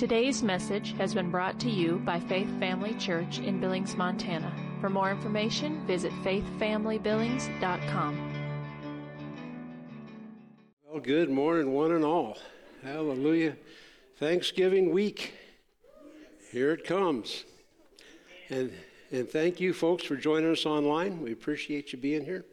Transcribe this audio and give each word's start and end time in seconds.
Today's 0.00 0.42
message 0.42 0.96
has 0.96 1.12
been 1.12 1.30
brought 1.30 1.60
to 1.60 1.68
you 1.68 2.00
by 2.06 2.18
Faith 2.20 2.48
Family 2.58 2.94
Church 2.94 3.38
in 3.38 3.60
Billings, 3.60 3.96
Montana. 3.96 4.50
For 4.80 4.88
more 4.88 5.10
information, 5.10 5.86
visit 5.86 6.10
faithfamilybillings.com. 6.24 8.32
Well, 10.88 11.02
good 11.02 11.28
morning, 11.28 11.74
one 11.74 11.92
and 11.92 12.02
all. 12.02 12.38
Hallelujah. 12.82 13.58
Thanksgiving 14.16 14.90
week. 14.90 15.34
Here 16.50 16.72
it 16.72 16.86
comes. 16.86 17.44
And, 18.48 18.72
and 19.10 19.28
thank 19.28 19.60
you, 19.60 19.74
folks, 19.74 20.04
for 20.04 20.16
joining 20.16 20.50
us 20.50 20.64
online. 20.64 21.20
We 21.20 21.32
appreciate 21.32 21.92
you 21.92 21.98
being 21.98 22.24
here. 22.24 22.46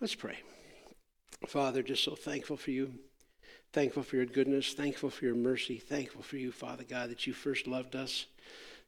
Let's 0.00 0.16
pray. 0.16 0.38
Father, 1.46 1.84
just 1.84 2.02
so 2.02 2.16
thankful 2.16 2.56
for 2.56 2.72
you. 2.72 2.94
Thankful 3.74 4.04
for 4.04 4.14
your 4.14 4.26
goodness, 4.26 4.72
thankful 4.72 5.10
for 5.10 5.24
your 5.24 5.34
mercy, 5.34 5.78
thankful 5.78 6.22
for 6.22 6.36
you, 6.36 6.52
Father 6.52 6.84
God, 6.84 7.10
that 7.10 7.26
you 7.26 7.32
first 7.32 7.66
loved 7.66 7.96
us. 7.96 8.26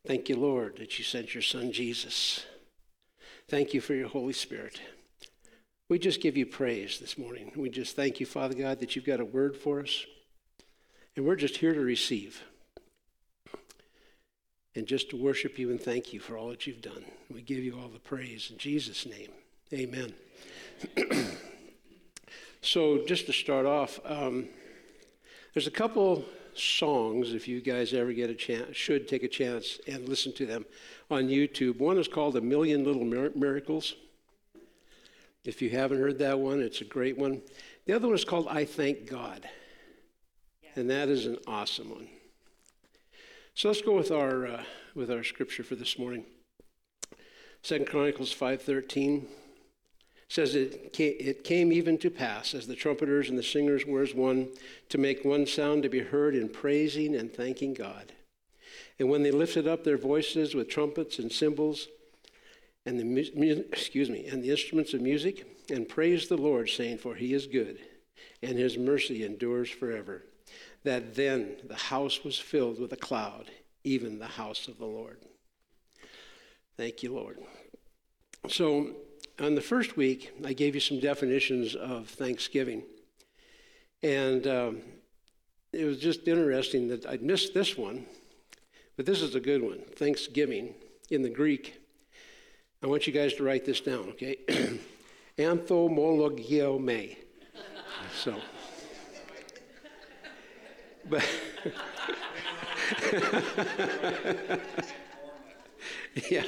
Thank 0.07 0.29
you, 0.29 0.37
Lord, 0.37 0.77
that 0.77 0.97
you 0.97 1.05
sent 1.05 1.35
your 1.35 1.43
Son 1.43 1.73
Jesus. 1.73 2.47
Thank 3.49 3.75
you 3.75 3.81
for 3.81 3.95
your 3.95 4.07
Holy 4.07 4.33
Spirit. 4.33 4.81
We 5.89 5.99
just 5.99 6.23
give 6.23 6.37
you 6.37 6.47
praise 6.47 7.01
this 7.01 7.19
morning. 7.19 7.51
We 7.57 7.69
just 7.69 7.97
thank 7.97 8.21
you, 8.21 8.27
Father 8.27 8.55
God, 8.55 8.79
that 8.79 8.95
you've 8.95 9.05
got 9.05 9.19
a 9.19 9.25
word 9.25 9.57
for 9.57 9.81
us. 9.81 10.07
And 11.17 11.27
we're 11.27 11.35
just 11.35 11.57
here 11.57 11.75
to 11.75 11.81
receive 11.81 12.45
and 14.77 14.87
just 14.87 15.11
to 15.11 15.17
worship 15.17 15.59
you 15.59 15.71
and 15.71 15.81
thank 15.81 16.13
you 16.13 16.21
for 16.21 16.39
all 16.39 16.51
that 16.51 16.65
you've 16.65 16.81
done. 16.81 17.05
We 17.29 17.43
give 17.43 17.65
you 17.65 17.77
all 17.77 17.89
the 17.89 17.99
praise 17.99 18.53
in 18.53 18.59
Jesus' 18.59 19.05
name. 19.05 19.31
Amen. 19.73 20.15
so, 22.61 23.05
just 23.05 23.27
to 23.27 23.33
start 23.33 23.67
off, 23.67 23.99
um, 24.05 24.49
there's 25.57 25.67
a 25.67 25.71
couple 25.71 26.23
songs, 26.53 27.33
if 27.33 27.49
you 27.49 27.63
guys 27.63 27.95
ever 27.95 28.13
get 28.13 28.29
a 28.29 28.35
chance, 28.35 28.77
should 28.77 29.09
take 29.09 29.23
a 29.23 29.29
chance 29.29 29.81
and 29.89 30.07
listen 30.07 30.31
to 30.35 30.45
them 30.45 30.67
on 31.11 31.29
YouTube. 31.29 31.79
One 31.79 31.97
is 31.97 32.09
called 32.09 32.37
A 32.37 32.43
Million 32.43 32.85
Little 32.85 33.07
Miracles. 33.07 33.95
If 35.47 35.63
you 35.63 35.71
haven't 35.71 35.99
heard 35.99 36.19
that 36.19 36.39
one, 36.39 36.61
it's 36.61 36.83
a 36.83 36.85
great 36.85 37.17
one. 37.17 37.41
The 37.87 37.95
other 37.95 38.07
one 38.07 38.17
is 38.17 38.25
called 38.27 38.49
I 38.51 38.67
Thank 38.67 39.09
God. 39.09 39.49
And 40.75 40.91
that 40.91 41.09
is 41.09 41.25
an 41.25 41.39
awesome 41.47 41.89
one. 41.89 42.09
So 43.55 43.69
let's 43.69 43.81
go 43.81 43.97
with 43.97 44.11
our, 44.11 44.47
uh, 44.47 44.65
with 44.95 45.11
our 45.11 45.25
scripture 45.25 45.63
for 45.63 45.75
this 45.75 45.99
morning. 45.99 46.27
Second 47.63 47.87
Chronicles 47.87 48.35
5.13 48.35 49.25
says 50.37 50.55
it 50.55 50.95
it 51.01 51.45
came 51.45 51.73
even 51.73 51.97
to 51.97 52.11
pass 52.11 52.53
as 52.53 52.67
the 52.67 52.75
trumpeters 52.75 53.31
and 53.31 53.39
the 53.39 53.43
singers 53.43 53.87
were 53.87 54.03
as 54.03 54.15
one 54.15 54.47
to 54.91 54.99
make 54.99 55.25
one 55.25 55.47
sound 55.47 55.83
to 55.83 55.89
be 55.89 56.01
heard 56.01 56.35
in 56.35 56.47
praising 56.47 57.17
and 57.17 57.33
thanking 57.33 57.73
God. 57.73 58.13
And 58.99 59.09
when 59.09 59.23
they 59.23 59.31
lifted 59.31 59.67
up 59.67 59.83
their 59.83 59.97
voices 59.97 60.55
with 60.55 60.69
trumpets 60.69 61.19
and 61.19 61.33
cymbals 61.33 61.89
and 62.85 63.01
the 63.01 63.05
mu- 63.05 63.65
excuse 63.73 64.11
me 64.11 64.27
and 64.27 64.45
the 64.45 64.51
instruments 64.51 64.93
of 64.93 65.01
music 65.01 65.47
and 65.71 65.89
praised 65.89 66.29
the 66.29 66.37
Lord 66.37 66.69
saying 66.69 66.99
for 66.99 67.15
he 67.15 67.33
is 67.33 67.47
good 67.47 67.79
and 68.43 68.59
his 68.59 68.77
mercy 68.77 69.25
endures 69.25 69.71
forever 69.71 70.23
that 70.85 71.15
then 71.15 71.57
the 71.67 71.77
house 71.77 72.25
was 72.25 72.39
filled 72.39 72.79
with 72.79 72.93
a 72.93 72.97
cloud 72.97 73.51
even 73.85 74.19
the 74.19 74.27
house 74.27 74.69
of 74.69 74.77
the 74.77 74.85
Lord. 74.85 75.17
Thank 76.77 77.03
you 77.03 77.15
Lord. 77.15 77.39
So 78.49 78.97
on 79.39 79.55
the 79.55 79.61
first 79.61 79.97
week, 79.97 80.33
I 80.45 80.53
gave 80.53 80.75
you 80.75 80.81
some 80.81 80.99
definitions 80.99 81.75
of 81.75 82.09
Thanksgiving. 82.09 82.83
And 84.03 84.47
um, 84.47 84.83
it 85.73 85.85
was 85.85 85.99
just 85.99 86.27
interesting 86.27 86.89
that 86.89 87.07
I 87.07 87.19
missed 87.19 87.55
this 87.55 87.77
one, 87.77 88.07
but 88.97 89.05
this 89.05 89.21
is 89.21 89.35
a 89.35 89.41
good 89.41 89.63
one 89.63 89.81
Thanksgiving 89.95 90.75
in 91.11 91.23
the 91.23 91.29
Greek. 91.29 91.81
I 92.83 92.87
want 92.87 93.07
you 93.07 93.13
guys 93.13 93.35
to 93.35 93.45
write 93.45 93.65
this 93.65 93.81
down, 93.81 94.09
okay? 94.11 94.37
Anthomologeomai. 95.39 97.17
So, 98.15 98.37
but. 101.09 101.25
yeah. 106.31 106.45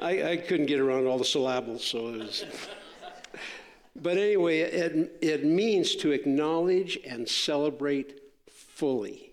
I, 0.00 0.32
I 0.32 0.36
couldn't 0.36 0.66
get 0.66 0.80
around 0.80 1.06
all 1.06 1.18
the 1.18 1.24
syllables, 1.24 1.84
so 1.84 2.08
it 2.08 2.18
was. 2.18 2.44
but 3.96 4.18
anyway, 4.18 4.60
it, 4.60 5.18
it 5.22 5.44
means 5.44 5.96
to 5.96 6.12
acknowledge 6.12 6.98
and 7.06 7.28
celebrate 7.28 8.20
fully. 8.50 9.30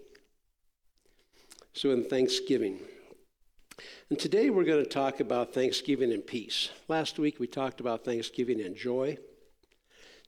So 1.73 1.91
in 1.91 2.05
Thanksgiving. 2.05 2.79
And 4.09 4.17
today 4.17 4.49
we're 4.49 4.63
going 4.63 4.83
to 4.83 4.89
talk 4.89 5.19
about 5.19 5.53
Thanksgiving 5.53 6.13
and 6.13 6.25
peace. 6.25 6.69
Last 6.87 7.19
week 7.19 7.39
we 7.39 7.47
talked 7.47 7.79
about 7.81 8.05
Thanksgiving 8.05 8.61
and 8.61 8.75
joy. 8.75 9.17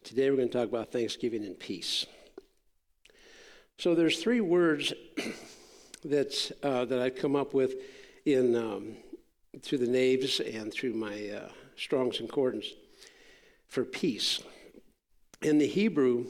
Today 0.04 0.30
we're 0.30 0.38
going 0.38 0.50
to 0.50 0.58
talk 0.58 0.68
about 0.68 0.92
Thanksgiving 0.92 1.46
and 1.46 1.58
peace. 1.58 2.06
So 3.78 3.96
there's 3.96 4.22
three 4.22 4.42
words 4.42 4.94
that 6.04 6.52
uh, 6.64 6.86
that 6.86 7.00
I've 7.00 7.16
come 7.16 7.36
up 7.36 7.54
with 7.54 7.76
in 8.26 8.56
um, 8.56 8.96
through 9.62 9.80
the 9.80 9.88
Nave's 9.88 10.40
and 10.40 10.72
through 10.72 10.94
my 10.94 11.30
uh, 11.30 11.50
Strong's 11.76 12.18
Concordance 12.18 12.68
for 13.68 13.84
peace. 13.84 14.42
In 15.42 15.58
the 15.58 15.68
Hebrew, 15.68 16.26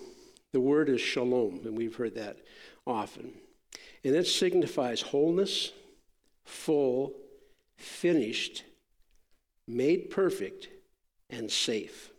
the 0.52 0.60
word 0.60 0.90
is 0.90 1.02
shalom, 1.02 1.62
and 1.66 1.78
we've 1.78 1.96
heard 1.96 2.16
that 2.16 2.38
often. 2.86 3.34
And 4.04 4.16
it 4.16 4.28
signifies 4.28 5.02
wholeness, 5.02 5.72
full, 6.44 7.14
finished, 7.78 8.64
made 9.68 10.10
perfect, 10.10 10.70
and 11.30 11.52
safe. 11.52 12.12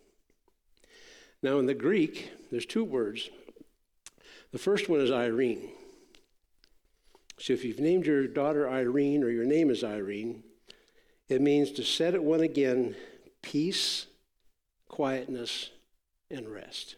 Now, 1.43 1.59
in 1.59 1.67
the 1.67 1.75
Greek, 1.75 2.33
there's 2.51 2.67
two 2.67 2.85
words. 2.85 3.31
The 4.53 4.59
first 4.59 4.89
one 4.89 5.01
is 5.01 5.11
Irene. 5.11 5.69
So 7.39 7.53
if 7.53 7.65
you've 7.65 7.81
named 7.81 8.07
your 8.07 8.27
daughter 8.27 8.69
Irene 8.69 9.23
or 9.23 9.31
your 9.31 9.45
name 9.45 9.71
is 9.71 9.85
Irene, 9.85 10.43
it 11.29 11.41
means 11.41 11.73
to 11.73 11.85
set 11.85 12.15
at 12.15 12.23
one 12.23 12.41
again 12.41 12.95
peace, 13.43 14.07
quietness, 14.89 15.71
and 16.31 16.49
rest. 16.49 16.97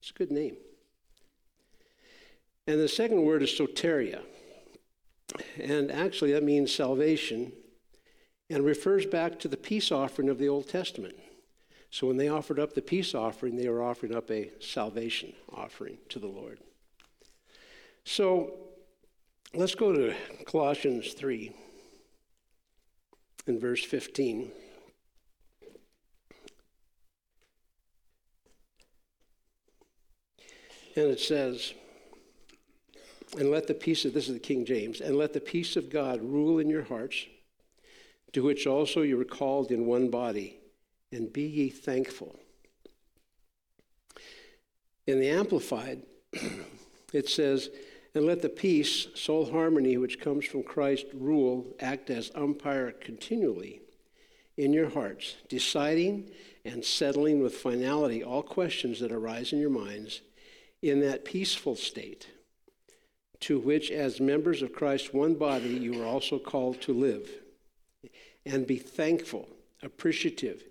It's 0.00 0.10
a 0.10 0.14
good 0.14 0.30
name. 0.30 0.56
And 2.66 2.80
the 2.80 2.88
second 2.88 3.22
word 3.22 3.42
is 3.42 3.50
soteria. 3.50 4.22
And 5.60 5.90
actually, 5.90 6.32
that 6.32 6.42
means 6.42 6.74
salvation 6.74 7.52
and 8.48 8.64
refers 8.64 9.06
back 9.06 9.38
to 9.40 9.48
the 9.48 9.56
peace 9.56 9.90
offering 9.90 10.28
of 10.28 10.38
the 10.38 10.48
Old 10.48 10.68
Testament. 10.68 11.16
So 11.90 12.06
when 12.06 12.16
they 12.16 12.28
offered 12.28 12.58
up 12.58 12.74
the 12.74 12.82
peace 12.82 13.14
offering, 13.14 13.56
they 13.56 13.68
were 13.68 13.82
offering 13.82 14.14
up 14.14 14.30
a 14.30 14.50
salvation 14.60 15.32
offering 15.52 15.98
to 16.10 16.18
the 16.18 16.26
Lord. 16.26 16.60
So 18.04 18.54
let's 19.54 19.74
go 19.74 19.92
to 19.92 20.14
Colossians 20.44 21.12
3 21.12 21.52
in 23.46 23.58
verse 23.58 23.84
15. 23.84 24.50
And 30.96 31.10
it 31.10 31.20
says, 31.20 31.74
and 33.38 33.50
let 33.50 33.66
the 33.66 33.74
peace 33.74 34.04
of, 34.04 34.14
this 34.14 34.28
is 34.28 34.34
the 34.34 34.40
King 34.40 34.64
James, 34.64 35.00
and 35.00 35.16
let 35.16 35.32
the 35.32 35.40
peace 35.40 35.76
of 35.76 35.90
God 35.90 36.22
rule 36.22 36.58
in 36.58 36.70
your 36.70 36.84
hearts, 36.84 37.26
to 38.32 38.42
which 38.42 38.66
also 38.66 39.02
you 39.02 39.18
were 39.18 39.24
called 39.24 39.70
in 39.70 39.86
one 39.86 40.10
body, 40.10 40.58
and 41.12 41.32
be 41.32 41.42
ye 41.42 41.68
thankful. 41.68 42.38
In 45.06 45.20
the 45.20 45.28
Amplified, 45.28 46.02
it 47.12 47.28
says, 47.28 47.68
and 48.16 48.26
let 48.26 48.42
the 48.42 48.48
peace, 48.48 49.08
soul 49.14 49.50
harmony, 49.50 49.96
which 49.96 50.20
comes 50.20 50.46
from 50.46 50.62
Christ, 50.62 51.06
rule, 51.12 51.66
act 51.80 52.10
as 52.10 52.30
umpire 52.34 52.90
continually 52.92 53.82
in 54.56 54.72
your 54.72 54.88
hearts, 54.88 55.36
deciding 55.48 56.30
and 56.64 56.84
settling 56.84 57.42
with 57.42 57.54
finality 57.54 58.24
all 58.24 58.42
questions 58.42 59.00
that 59.00 59.12
arise 59.12 59.52
in 59.52 59.60
your 59.60 59.70
minds 59.70 60.22
in 60.82 61.00
that 61.00 61.24
peaceful 61.24 61.76
state, 61.76 62.28
to 63.40 63.58
which, 63.58 63.90
as 63.90 64.20
members 64.20 64.62
of 64.62 64.72
Christ's 64.72 65.12
one 65.12 65.34
body, 65.34 65.68
you 65.68 66.02
are 66.02 66.06
also 66.06 66.38
called 66.38 66.80
to 66.82 66.92
live. 66.92 67.28
And 68.46 68.66
be 68.66 68.78
thankful, 68.78 69.48
appreciative, 69.82 70.62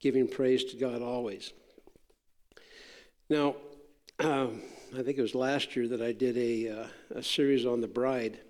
giving 0.00 0.28
praise 0.28 0.64
to 0.64 0.76
God 0.76 1.02
always. 1.02 1.52
Now, 3.28 3.56
um, 4.18 4.60
I 4.92 5.02
think 5.02 5.18
it 5.18 5.22
was 5.22 5.36
last 5.36 5.76
year 5.76 5.86
that 5.88 6.02
I 6.02 6.10
did 6.10 6.36
a, 6.36 6.68
uh, 6.68 6.86
a 7.14 7.22
series 7.22 7.64
on 7.64 7.80
the 7.80 7.86
bride. 7.86 8.40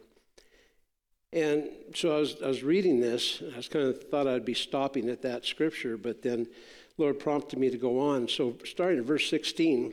And 1.34 1.68
so 1.94 2.16
I 2.16 2.20
was, 2.20 2.36
I 2.42 2.48
was 2.48 2.62
reading 2.62 2.98
this. 2.98 3.42
I 3.52 3.56
was 3.56 3.68
kind 3.68 3.86
of 3.86 4.02
thought 4.04 4.26
I'd 4.26 4.44
be 4.44 4.54
stopping 4.54 5.10
at 5.10 5.20
that 5.22 5.44
scripture, 5.44 5.98
but 5.98 6.22
then 6.22 6.48
Lord 6.96 7.18
prompted 7.18 7.58
me 7.58 7.68
to 7.68 7.76
go 7.76 8.00
on. 8.00 8.26
So 8.26 8.56
starting 8.64 9.00
at 9.00 9.04
verse 9.04 9.28
16, 9.28 9.92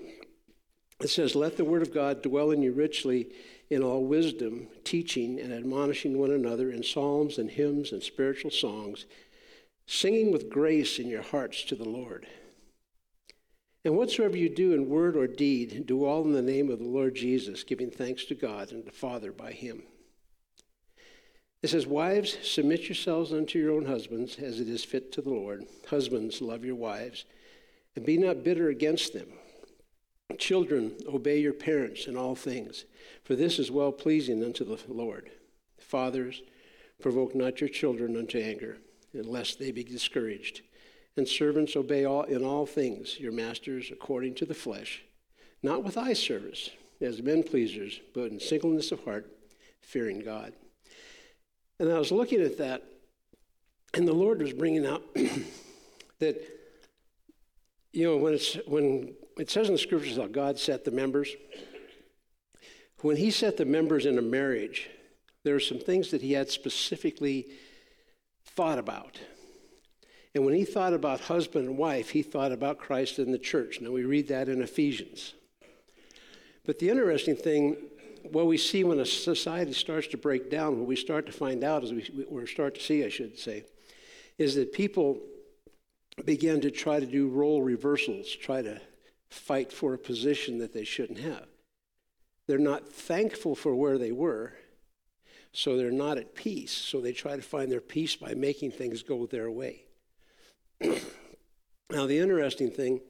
It 1.01 1.09
says, 1.09 1.35
Let 1.35 1.57
the 1.57 1.65
word 1.65 1.81
of 1.81 1.93
God 1.93 2.21
dwell 2.21 2.51
in 2.51 2.61
you 2.61 2.71
richly 2.71 3.27
in 3.69 3.83
all 3.83 4.05
wisdom, 4.05 4.67
teaching 4.85 5.41
and 5.41 5.51
admonishing 5.51 6.17
one 6.17 6.31
another 6.31 6.71
in 6.71 6.81
psalms 6.81 7.37
and 7.37 7.51
hymns 7.51 7.91
and 7.91 8.01
spiritual 8.01 8.51
songs, 8.51 9.05
singing 9.85 10.31
with 10.31 10.49
grace 10.49 10.97
in 10.97 11.07
your 11.07 11.23
hearts 11.23 11.63
to 11.65 11.75
the 11.75 11.87
Lord. 11.87 12.25
And 13.87 13.95
whatsoever 13.95 14.35
you 14.35 14.49
do 14.49 14.73
in 14.73 14.89
word 14.89 15.15
or 15.15 15.27
deed, 15.27 15.85
do 15.85 16.03
all 16.03 16.25
in 16.25 16.33
the 16.33 16.41
name 16.41 16.69
of 16.69 16.79
the 16.79 16.83
Lord 16.83 17.15
Jesus, 17.15 17.63
giving 17.63 17.89
thanks 17.89 18.25
to 18.25 18.35
God 18.35 18.73
and 18.73 18.83
the 18.83 18.91
Father 18.91 19.31
by 19.31 19.53
him. 19.53 19.83
It 21.63 21.69
says, 21.69 21.87
Wives, 21.87 22.37
submit 22.43 22.89
yourselves 22.89 23.31
unto 23.31 23.57
your 23.57 23.71
own 23.71 23.85
husbands 23.85 24.39
as 24.39 24.59
it 24.59 24.67
is 24.67 24.83
fit 24.83 25.13
to 25.13 25.21
the 25.21 25.29
Lord. 25.29 25.67
Husbands, 25.89 26.41
love 26.41 26.65
your 26.65 26.75
wives, 26.75 27.23
and 27.95 28.05
be 28.05 28.17
not 28.17 28.43
bitter 28.43 28.67
against 28.67 29.13
them. 29.13 29.29
Children, 30.37 30.91
obey 31.07 31.39
your 31.39 31.53
parents 31.53 32.07
in 32.07 32.17
all 32.17 32.35
things, 32.35 32.83
for 33.23 33.37
this 33.37 33.57
is 33.57 33.71
well 33.71 33.93
pleasing 33.93 34.43
unto 34.43 34.65
the 34.65 34.77
Lord. 34.89 35.31
Fathers, 35.77 36.41
provoke 37.01 37.33
not 37.33 37.61
your 37.61 37.69
children 37.69 38.17
unto 38.17 38.37
anger, 38.37 38.79
lest 39.13 39.59
they 39.59 39.71
be 39.71 39.85
discouraged. 39.85 40.63
And 41.17 41.27
servants, 41.27 41.75
obey 41.75 42.05
all, 42.05 42.23
in 42.23 42.43
all 42.43 42.67
things 42.67 43.19
your 43.19 43.31
masters 43.31 43.89
according 43.91 44.35
to 44.35 44.45
the 44.45 44.53
flesh, 44.53 45.03
not 45.63 45.83
with 45.83 45.97
eye 45.97 46.13
service, 46.13 46.69
as 47.01 47.23
men 47.23 47.41
pleasers, 47.41 47.99
but 48.13 48.31
in 48.31 48.39
singleness 48.39 48.91
of 48.91 49.03
heart, 49.03 49.31
fearing 49.81 50.19
God. 50.19 50.53
And 51.79 51.91
I 51.91 51.97
was 51.97 52.11
looking 52.11 52.41
at 52.41 52.59
that, 52.59 52.83
and 53.95 54.07
the 54.07 54.13
Lord 54.13 54.41
was 54.41 54.53
bringing 54.53 54.85
out 54.85 55.03
that, 56.19 56.39
you 57.93 58.05
know, 58.05 58.17
when, 58.17 58.35
it's, 58.35 58.55
when 58.67 59.15
it 59.37 59.49
says 59.49 59.67
in 59.67 59.73
the 59.73 59.79
scriptures 59.79 60.17
how 60.17 60.27
God 60.27 60.59
set 60.59 60.85
the 60.85 60.91
members, 60.91 61.35
when 63.01 63.17
He 63.17 63.31
set 63.31 63.57
the 63.57 63.65
members 63.65 64.05
in 64.05 64.19
a 64.19 64.23
marriage, 64.23 64.89
there 65.43 65.55
are 65.55 65.59
some 65.59 65.79
things 65.79 66.11
that 66.11 66.21
He 66.21 66.33
had 66.33 66.49
specifically 66.49 67.47
thought 68.45 68.77
about. 68.77 69.19
And 70.37 70.45
when 70.45 70.53
He 70.53 70.65
thought 70.65 70.93
about 70.93 71.21
husband 71.21 71.67
and 71.67 71.79
wife, 71.79 72.11
He 72.11 72.21
thought 72.21 72.51
about 72.51 72.77
Christ 72.77 73.17
and 73.17 73.33
the 73.33 73.39
church. 73.39 73.81
Now, 73.81 73.89
we 73.89 74.03
read 74.03 74.27
that 74.27 74.47
in 74.49 74.61
Ephesians. 74.61 75.33
But 76.63 76.77
the 76.77 76.91
interesting 76.91 77.35
thing 77.35 77.75
what 78.31 78.45
we 78.45 78.55
see 78.55 78.83
when 78.83 78.99
a 78.99 79.05
society 79.05 79.73
starts 79.73 80.05
to 80.09 80.17
break 80.17 80.51
down, 80.51 80.77
what 80.77 80.87
we 80.87 80.95
start 80.95 81.25
to 81.25 81.31
find 81.31 81.63
out, 81.63 81.83
as 81.83 81.91
we, 81.91 82.07
we 82.29 82.45
start 82.45 82.75
to 82.75 82.81
see, 82.81 83.03
I 83.03 83.09
should 83.09 83.39
say, 83.39 83.63
is 84.37 84.53
that 84.53 84.73
people 84.73 85.17
begin 86.23 86.61
to 86.61 86.69
try 86.69 86.99
to 86.99 87.07
do 87.07 87.29
role 87.29 87.63
reversals, 87.63 88.29
try 88.29 88.61
to 88.61 88.79
fight 89.29 89.73
for 89.73 89.95
a 89.95 89.97
position 89.97 90.59
that 90.59 90.71
they 90.71 90.83
shouldn't 90.83 91.19
have. 91.19 91.47
They're 92.45 92.59
not 92.59 92.87
thankful 92.87 93.55
for 93.55 93.73
where 93.73 93.97
they 93.97 94.11
were, 94.11 94.53
so 95.51 95.77
they're 95.77 95.89
not 95.89 96.19
at 96.19 96.35
peace. 96.35 96.73
So 96.73 97.01
they 97.01 97.13
try 97.13 97.35
to 97.35 97.41
find 97.41 97.71
their 97.71 97.81
peace 97.81 98.15
by 98.15 98.35
making 98.35 98.73
things 98.73 99.01
go 99.01 99.25
their 99.25 99.49
way. 99.49 99.86
now, 100.81 102.05
the 102.05 102.19
interesting 102.19 102.69
thing 102.69 103.01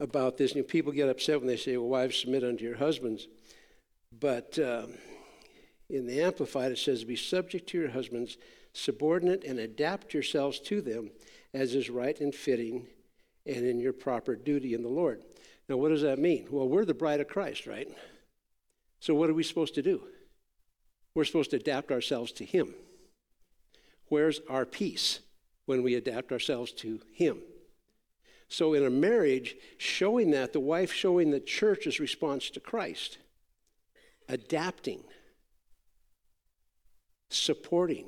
about 0.00 0.36
this, 0.36 0.54
you 0.54 0.62
know, 0.62 0.66
people 0.66 0.92
get 0.92 1.08
upset 1.08 1.38
when 1.38 1.46
they 1.46 1.56
say, 1.56 1.76
well, 1.76 1.88
wives, 1.88 2.18
submit 2.18 2.42
unto 2.42 2.64
your 2.64 2.76
husbands. 2.76 3.28
But 4.18 4.58
um, 4.58 4.94
in 5.88 6.06
the 6.06 6.20
Amplified, 6.20 6.72
it 6.72 6.78
says, 6.78 7.04
Be 7.04 7.16
subject 7.16 7.68
to 7.68 7.78
your 7.78 7.90
husbands, 7.90 8.36
subordinate, 8.72 9.44
and 9.44 9.58
adapt 9.58 10.12
yourselves 10.12 10.58
to 10.60 10.80
them 10.80 11.10
as 11.54 11.74
is 11.74 11.90
right 11.90 12.18
and 12.20 12.34
fitting 12.34 12.86
and 13.46 13.66
in 13.66 13.78
your 13.78 13.92
proper 13.92 14.34
duty 14.34 14.74
in 14.74 14.82
the 14.82 14.88
Lord. 14.88 15.22
Now, 15.68 15.76
what 15.76 15.90
does 15.90 16.02
that 16.02 16.18
mean? 16.18 16.46
Well, 16.50 16.68
we're 16.68 16.84
the 16.84 16.94
bride 16.94 17.20
of 17.20 17.28
Christ, 17.28 17.66
right? 17.66 17.88
So, 19.00 19.14
what 19.14 19.30
are 19.30 19.34
we 19.34 19.42
supposed 19.42 19.74
to 19.76 19.82
do? 19.82 20.02
We're 21.14 21.24
supposed 21.24 21.50
to 21.50 21.56
adapt 21.56 21.92
ourselves 21.92 22.32
to 22.32 22.44
Him. 22.44 22.74
Where's 24.08 24.40
our 24.48 24.64
peace 24.64 25.20
when 25.66 25.82
we 25.82 25.94
adapt 25.94 26.32
ourselves 26.32 26.72
to 26.72 27.00
Him? 27.12 27.38
So, 28.48 28.74
in 28.74 28.84
a 28.84 28.90
marriage, 28.90 29.56
showing 29.78 30.30
that, 30.32 30.52
the 30.52 30.60
wife 30.60 30.92
showing 30.92 31.30
the 31.30 31.40
church's 31.40 31.98
response 31.98 32.50
to 32.50 32.60
Christ 32.60 33.18
adapting, 34.28 35.02
supporting, 37.28 38.06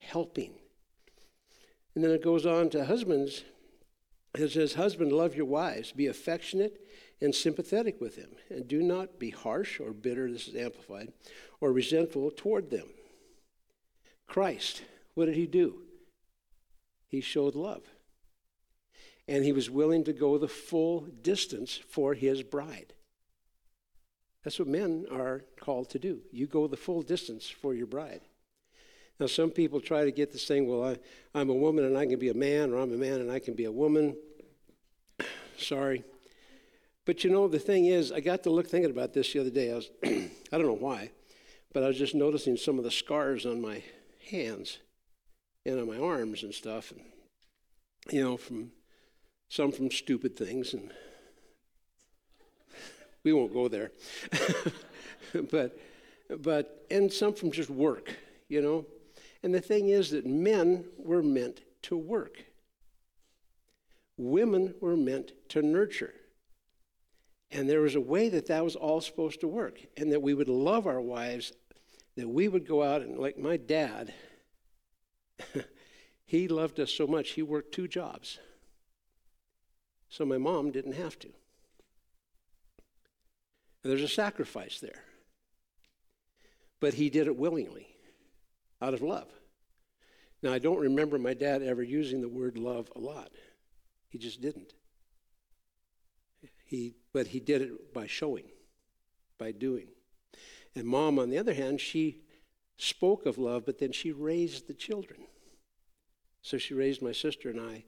helping. 0.00 0.52
And 1.94 2.04
then 2.04 2.10
it 2.10 2.22
goes 2.22 2.46
on 2.46 2.70
to 2.70 2.84
husbands. 2.84 3.44
It 4.34 4.50
says, 4.50 4.74
Husband, 4.74 5.12
love 5.12 5.34
your 5.34 5.46
wives, 5.46 5.92
be 5.92 6.06
affectionate 6.06 6.80
and 7.20 7.34
sympathetic 7.34 8.00
with 8.00 8.16
them, 8.16 8.30
and 8.48 8.68
do 8.68 8.80
not 8.80 9.18
be 9.18 9.30
harsh 9.30 9.80
or 9.80 9.92
bitter, 9.92 10.30
this 10.30 10.46
is 10.46 10.54
amplified, 10.54 11.12
or 11.60 11.72
resentful 11.72 12.30
toward 12.30 12.70
them. 12.70 12.86
Christ, 14.26 14.82
what 15.14 15.26
did 15.26 15.34
he 15.34 15.46
do? 15.46 15.82
He 17.08 17.20
showed 17.20 17.54
love. 17.54 17.82
And 19.26 19.44
he 19.44 19.52
was 19.52 19.70
willing 19.70 20.04
to 20.04 20.12
go 20.12 20.38
the 20.38 20.48
full 20.48 21.00
distance 21.22 21.76
for 21.76 22.14
his 22.14 22.42
bride. 22.42 22.94
That's 24.44 24.58
what 24.58 24.68
men 24.68 25.06
are 25.10 25.42
called 25.58 25.90
to 25.90 25.98
do. 25.98 26.20
You 26.30 26.46
go 26.46 26.66
the 26.66 26.76
full 26.76 27.02
distance 27.02 27.48
for 27.48 27.74
your 27.74 27.86
bride. 27.86 28.20
Now, 29.18 29.26
some 29.26 29.50
people 29.50 29.80
try 29.80 30.04
to 30.04 30.12
get 30.12 30.32
this 30.32 30.46
thing, 30.46 30.68
well, 30.68 30.96
I, 31.34 31.40
am 31.40 31.50
a 31.50 31.54
woman 31.54 31.84
and 31.84 31.98
I 31.98 32.06
can 32.06 32.18
be 32.18 32.28
a 32.28 32.34
man, 32.34 32.72
or 32.72 32.78
I'm 32.78 32.92
a 32.92 32.96
man 32.96 33.20
and 33.20 33.30
I 33.30 33.40
can 33.40 33.54
be 33.54 33.64
a 33.64 33.72
woman. 33.72 34.16
Sorry. 35.58 36.04
But 37.04 37.24
you 37.24 37.30
know, 37.30 37.48
the 37.48 37.58
thing 37.58 37.86
is, 37.86 38.12
I 38.12 38.20
got 38.20 38.44
to 38.44 38.50
look 38.50 38.68
thinking 38.68 38.90
about 38.90 39.14
this 39.14 39.32
the 39.32 39.40
other 39.40 39.50
day. 39.50 39.72
I 39.72 39.74
was, 39.74 39.90
I 40.04 40.30
don't 40.52 40.66
know 40.66 40.72
why, 40.72 41.10
but 41.72 41.82
I 41.82 41.88
was 41.88 41.98
just 41.98 42.14
noticing 42.14 42.56
some 42.56 42.78
of 42.78 42.84
the 42.84 42.90
scars 42.90 43.44
on 43.44 43.60
my 43.60 43.82
hands 44.30 44.78
and 45.68 45.80
on 45.80 45.86
my 45.86 45.98
arms 45.98 46.42
and 46.42 46.54
stuff. 46.54 46.90
And, 46.90 47.00
you 48.10 48.22
know, 48.22 48.36
from 48.36 48.72
some 49.48 49.72
from 49.72 49.90
stupid 49.90 50.36
things 50.36 50.74
and 50.74 50.92
we 53.24 53.32
won't 53.32 53.52
go 53.52 53.68
there. 53.68 53.92
but, 55.50 55.78
but, 56.40 56.86
and 56.90 57.12
some 57.12 57.34
from 57.34 57.50
just 57.50 57.70
work, 57.70 58.14
you 58.48 58.60
know. 58.60 58.86
And 59.42 59.54
the 59.54 59.60
thing 59.60 59.88
is 59.88 60.10
that 60.10 60.26
men 60.26 60.84
were 60.96 61.22
meant 61.22 61.60
to 61.82 61.96
work, 61.96 62.44
women 64.16 64.74
were 64.80 64.96
meant 64.96 65.32
to 65.50 65.62
nurture. 65.62 66.14
And 67.50 67.70
there 67.70 67.80
was 67.80 67.94
a 67.94 68.00
way 68.00 68.28
that 68.28 68.46
that 68.48 68.62
was 68.62 68.76
all 68.76 69.00
supposed 69.00 69.40
to 69.40 69.48
work, 69.48 69.80
and 69.96 70.12
that 70.12 70.20
we 70.20 70.34
would 70.34 70.50
love 70.50 70.86
our 70.86 71.00
wives, 71.00 71.52
that 72.16 72.28
we 72.28 72.46
would 72.46 72.66
go 72.68 72.82
out 72.82 73.00
and, 73.00 73.18
like 73.18 73.38
my 73.38 73.56
dad, 73.56 74.12
he 76.24 76.48
loved 76.48 76.80
us 76.80 76.92
so 76.92 77.06
much, 77.06 77.30
he 77.30 77.42
worked 77.42 77.72
two 77.72 77.88
jobs. 77.88 78.38
So 80.08 80.24
my 80.24 80.38
mom 80.38 80.70
didn't 80.70 80.92
have 80.92 81.18
to. 81.20 81.28
There's 83.82 84.02
a 84.02 84.08
sacrifice 84.08 84.80
there. 84.80 85.04
But 86.80 86.94
he 86.94 87.10
did 87.10 87.26
it 87.26 87.36
willingly, 87.36 87.88
out 88.80 88.94
of 88.94 89.02
love. 89.02 89.28
Now, 90.42 90.52
I 90.52 90.58
don't 90.58 90.78
remember 90.78 91.18
my 91.18 91.34
dad 91.34 91.62
ever 91.62 91.82
using 91.82 92.20
the 92.20 92.28
word 92.28 92.56
love 92.56 92.90
a 92.94 93.00
lot. 93.00 93.30
He 94.08 94.18
just 94.18 94.40
didn't. 94.40 94.72
He, 96.64 96.94
but 97.12 97.28
he 97.28 97.40
did 97.40 97.62
it 97.62 97.92
by 97.92 98.06
showing, 98.06 98.44
by 99.38 99.52
doing. 99.52 99.88
And 100.74 100.86
mom, 100.86 101.18
on 101.18 101.30
the 101.30 101.38
other 101.38 101.54
hand, 101.54 101.80
she 101.80 102.20
spoke 102.78 103.26
of 103.26 103.36
love, 103.36 103.66
but 103.66 103.78
then 103.78 103.92
she 103.92 104.12
raised 104.12 104.66
the 104.66 104.74
children. 104.74 105.20
So 106.40 106.56
she 106.56 106.72
raised 106.74 107.02
my 107.02 107.12
sister 107.12 107.50
and 107.50 107.60
I. 107.60 107.84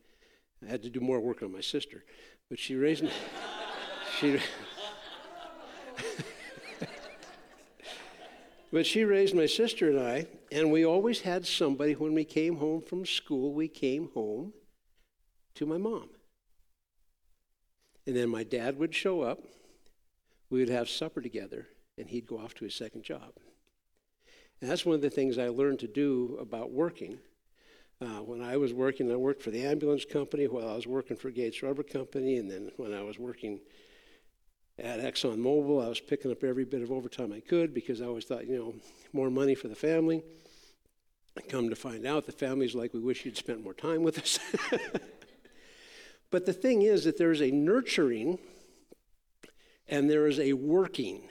I 0.62 0.66
had 0.68 0.82
to 0.82 0.90
do 0.90 1.00
more 1.00 1.20
work 1.20 1.42
on 1.42 1.52
my 1.52 1.62
sister, 1.62 2.04
but 2.50 2.58
she 2.58 2.74
raised 2.74 3.04
me. 3.04 3.10
she, 4.18 4.38
but 8.72 8.84
she 8.84 9.04
raised 9.04 9.34
my 9.34 9.46
sister 9.46 9.88
and 9.88 9.98
I, 9.98 10.26
and 10.52 10.70
we 10.70 10.84
always 10.84 11.22
had 11.22 11.46
somebody 11.46 11.94
when 11.94 12.12
we 12.12 12.24
came 12.24 12.56
home 12.56 12.82
from 12.82 13.06
school, 13.06 13.54
we 13.54 13.68
came 13.68 14.10
home 14.12 14.52
to 15.54 15.64
my 15.64 15.78
mom. 15.78 16.10
And 18.06 18.16
then 18.16 18.28
my 18.28 18.42
dad 18.42 18.78
would 18.78 18.94
show 18.94 19.22
up, 19.22 19.38
we 20.50 20.58
would 20.58 20.68
have 20.68 20.90
supper 20.90 21.20
together, 21.20 21.68
and 21.96 22.08
he'd 22.10 22.26
go 22.26 22.38
off 22.38 22.54
to 22.54 22.64
his 22.64 22.74
second 22.74 23.04
job. 23.04 23.32
And 24.60 24.70
that's 24.70 24.84
one 24.84 24.94
of 24.94 25.00
the 25.00 25.10
things 25.10 25.38
I 25.38 25.48
learned 25.48 25.78
to 25.80 25.88
do 25.88 26.36
about 26.40 26.70
working. 26.70 27.18
Uh, 28.00 28.22
when 28.22 28.42
I 28.42 28.56
was 28.56 28.72
working, 28.72 29.10
I 29.10 29.16
worked 29.16 29.42
for 29.42 29.50
the 29.50 29.64
ambulance 29.64 30.04
company 30.04 30.46
while 30.46 30.68
I 30.68 30.74
was 30.74 30.86
working 30.86 31.16
for 31.16 31.30
Gates 31.30 31.62
Rubber 31.62 31.82
Company, 31.82 32.36
and 32.36 32.50
then 32.50 32.70
when 32.76 32.94
I 32.94 33.02
was 33.02 33.18
working 33.18 33.60
at 34.82 35.00
ExxonMobil. 35.00 35.84
I 35.84 35.88
was 35.88 36.00
picking 36.00 36.30
up 36.30 36.42
every 36.42 36.64
bit 36.64 36.82
of 36.82 36.90
overtime 36.90 37.32
I 37.32 37.40
could 37.40 37.74
because 37.74 38.00
I 38.00 38.06
always 38.06 38.24
thought, 38.24 38.46
you 38.46 38.58
know, 38.58 38.74
more 39.12 39.30
money 39.30 39.54
for 39.54 39.68
the 39.68 39.74
family. 39.74 40.22
Come 41.48 41.70
to 41.70 41.76
find 41.76 42.06
out 42.06 42.26
the 42.26 42.32
family's 42.32 42.74
like, 42.74 42.92
we 42.92 43.00
wish 43.00 43.24
you'd 43.24 43.36
spent 43.36 43.62
more 43.62 43.74
time 43.74 44.02
with 44.02 44.18
us. 44.18 44.38
but 46.30 46.44
the 46.44 46.52
thing 46.52 46.82
is 46.82 47.04
that 47.04 47.18
there's 47.18 47.40
a 47.40 47.50
nurturing 47.50 48.38
and 49.88 50.10
there 50.10 50.26
is 50.26 50.38
a 50.38 50.52
working. 50.52 51.28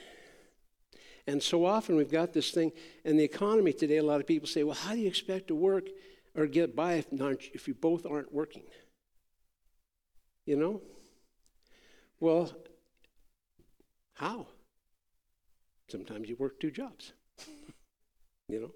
And 1.30 1.40
so 1.40 1.64
often 1.64 1.94
we've 1.94 2.10
got 2.10 2.32
this 2.32 2.50
thing, 2.50 2.72
and 3.04 3.16
the 3.16 3.22
economy 3.22 3.72
today, 3.72 3.98
a 3.98 4.02
lot 4.02 4.18
of 4.18 4.26
people 4.26 4.48
say, 4.48 4.64
well, 4.64 4.74
how 4.74 4.94
do 4.94 4.98
you 4.98 5.06
expect 5.06 5.46
to 5.46 5.54
work 5.54 5.86
or 6.34 6.46
get 6.48 6.74
by 6.74 6.94
if, 6.94 7.12
not, 7.12 7.36
if 7.54 7.68
you 7.68 7.74
both 7.74 8.04
aren't 8.04 8.34
working? 8.34 8.64
You 10.44 10.56
know? 10.56 10.82
Well, 12.18 12.50
how? 14.14 14.48
Sometimes 15.88 16.28
you 16.28 16.34
work 16.34 16.58
two 16.58 16.72
jobs. 16.72 17.12
you 18.48 18.60
know? 18.60 18.72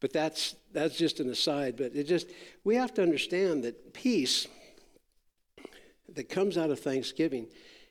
But 0.00 0.14
that's 0.14 0.56
that's 0.72 0.96
just 0.96 1.20
an 1.20 1.28
aside, 1.28 1.76
but 1.76 1.94
it 1.94 2.04
just 2.04 2.28
we 2.64 2.76
have 2.76 2.92
to 2.94 3.02
understand 3.02 3.62
that 3.62 3.92
peace 3.92 4.48
that 6.14 6.28
comes 6.30 6.56
out 6.56 6.70
of 6.70 6.80
Thanksgiving 6.80 7.46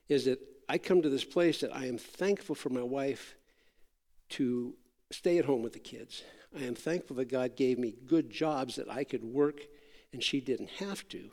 is 0.10 0.25
that 0.25 0.39
I 0.68 0.77
come 0.77 1.03
to 1.03 1.10
this 1.10 1.24
place 1.24 1.62
that 1.62 1.74
I 1.74 1.86
am 1.86 1.98
thankful 1.98 2.56
for 2.56 2.70
my 2.70 2.84
wife 2.84 3.36
to 4.32 4.74
stay 5.12 5.38
at 5.38 5.46
home 5.46 5.62
with 5.62 5.74
the 5.74 5.80
kids. 5.80 6.24
I 6.58 6.64
am 6.64 6.76
thankful 6.76 7.16
that 7.18 7.30
God 7.30 7.56
gave 7.56 7.78
me 7.78 7.96
good 8.06 8.30
jobs 8.30 8.76
that 8.76 8.90
I 8.90 9.04
could 9.04 9.24
work 9.24 9.62
and 10.14 10.24
she 10.24 10.42
didn't 10.42 10.70
have 10.72 11.08
to. 11.10 11.32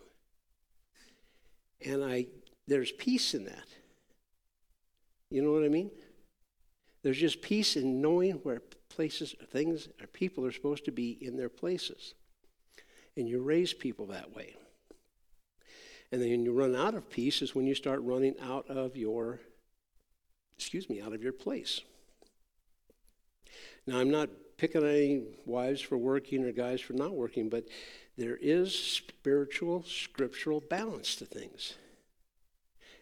And 1.84 2.04
I 2.04 2.26
there's 2.66 2.92
peace 2.92 3.34
in 3.34 3.44
that. 3.46 3.66
You 5.30 5.42
know 5.42 5.52
what 5.52 5.64
I 5.64 5.68
mean? 5.68 5.90
There's 7.02 7.18
just 7.18 7.40
peace 7.40 7.76
in 7.76 8.00
knowing 8.00 8.34
where 8.42 8.60
places, 8.88 9.34
things, 9.50 9.88
or 10.00 10.06
people 10.08 10.44
are 10.44 10.52
supposed 10.52 10.84
to 10.84 10.92
be 10.92 11.18
in 11.20 11.36
their 11.36 11.48
places. 11.48 12.14
And 13.16 13.28
you 13.28 13.40
raise 13.40 13.72
people 13.72 14.06
that 14.06 14.34
way. 14.34 14.56
And 16.12 16.20
then 16.20 16.44
you 16.44 16.52
run 16.52 16.74
out 16.74 16.94
of 16.94 17.10
peace 17.10 17.42
is 17.42 17.54
when 17.54 17.66
you 17.66 17.74
start 17.74 18.00
running 18.02 18.34
out 18.40 18.68
of 18.68 18.96
your, 18.96 19.40
excuse 20.56 20.88
me, 20.88 21.00
out 21.00 21.12
of 21.12 21.22
your 21.22 21.32
place. 21.32 21.80
Now, 23.86 23.98
I'm 23.98 24.10
not 24.10 24.28
picking 24.56 24.84
any 24.84 25.22
wives 25.46 25.80
for 25.80 25.96
working 25.96 26.44
or 26.44 26.52
guys 26.52 26.80
for 26.80 26.92
not 26.92 27.14
working, 27.14 27.48
but 27.48 27.64
there 28.16 28.38
is 28.40 28.76
spiritual, 28.76 29.84
scriptural 29.84 30.60
balance 30.60 31.14
to 31.16 31.24
things. 31.24 31.74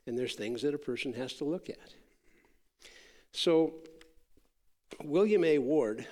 And 0.06 0.18
there's 0.18 0.34
things 0.34 0.62
that 0.62 0.74
a 0.74 0.78
person 0.78 1.14
has 1.14 1.32
to 1.34 1.44
look 1.44 1.68
at. 1.68 1.94
So, 3.32 3.74
William 5.02 5.44
A. 5.44 5.58
Ward, 5.58 6.06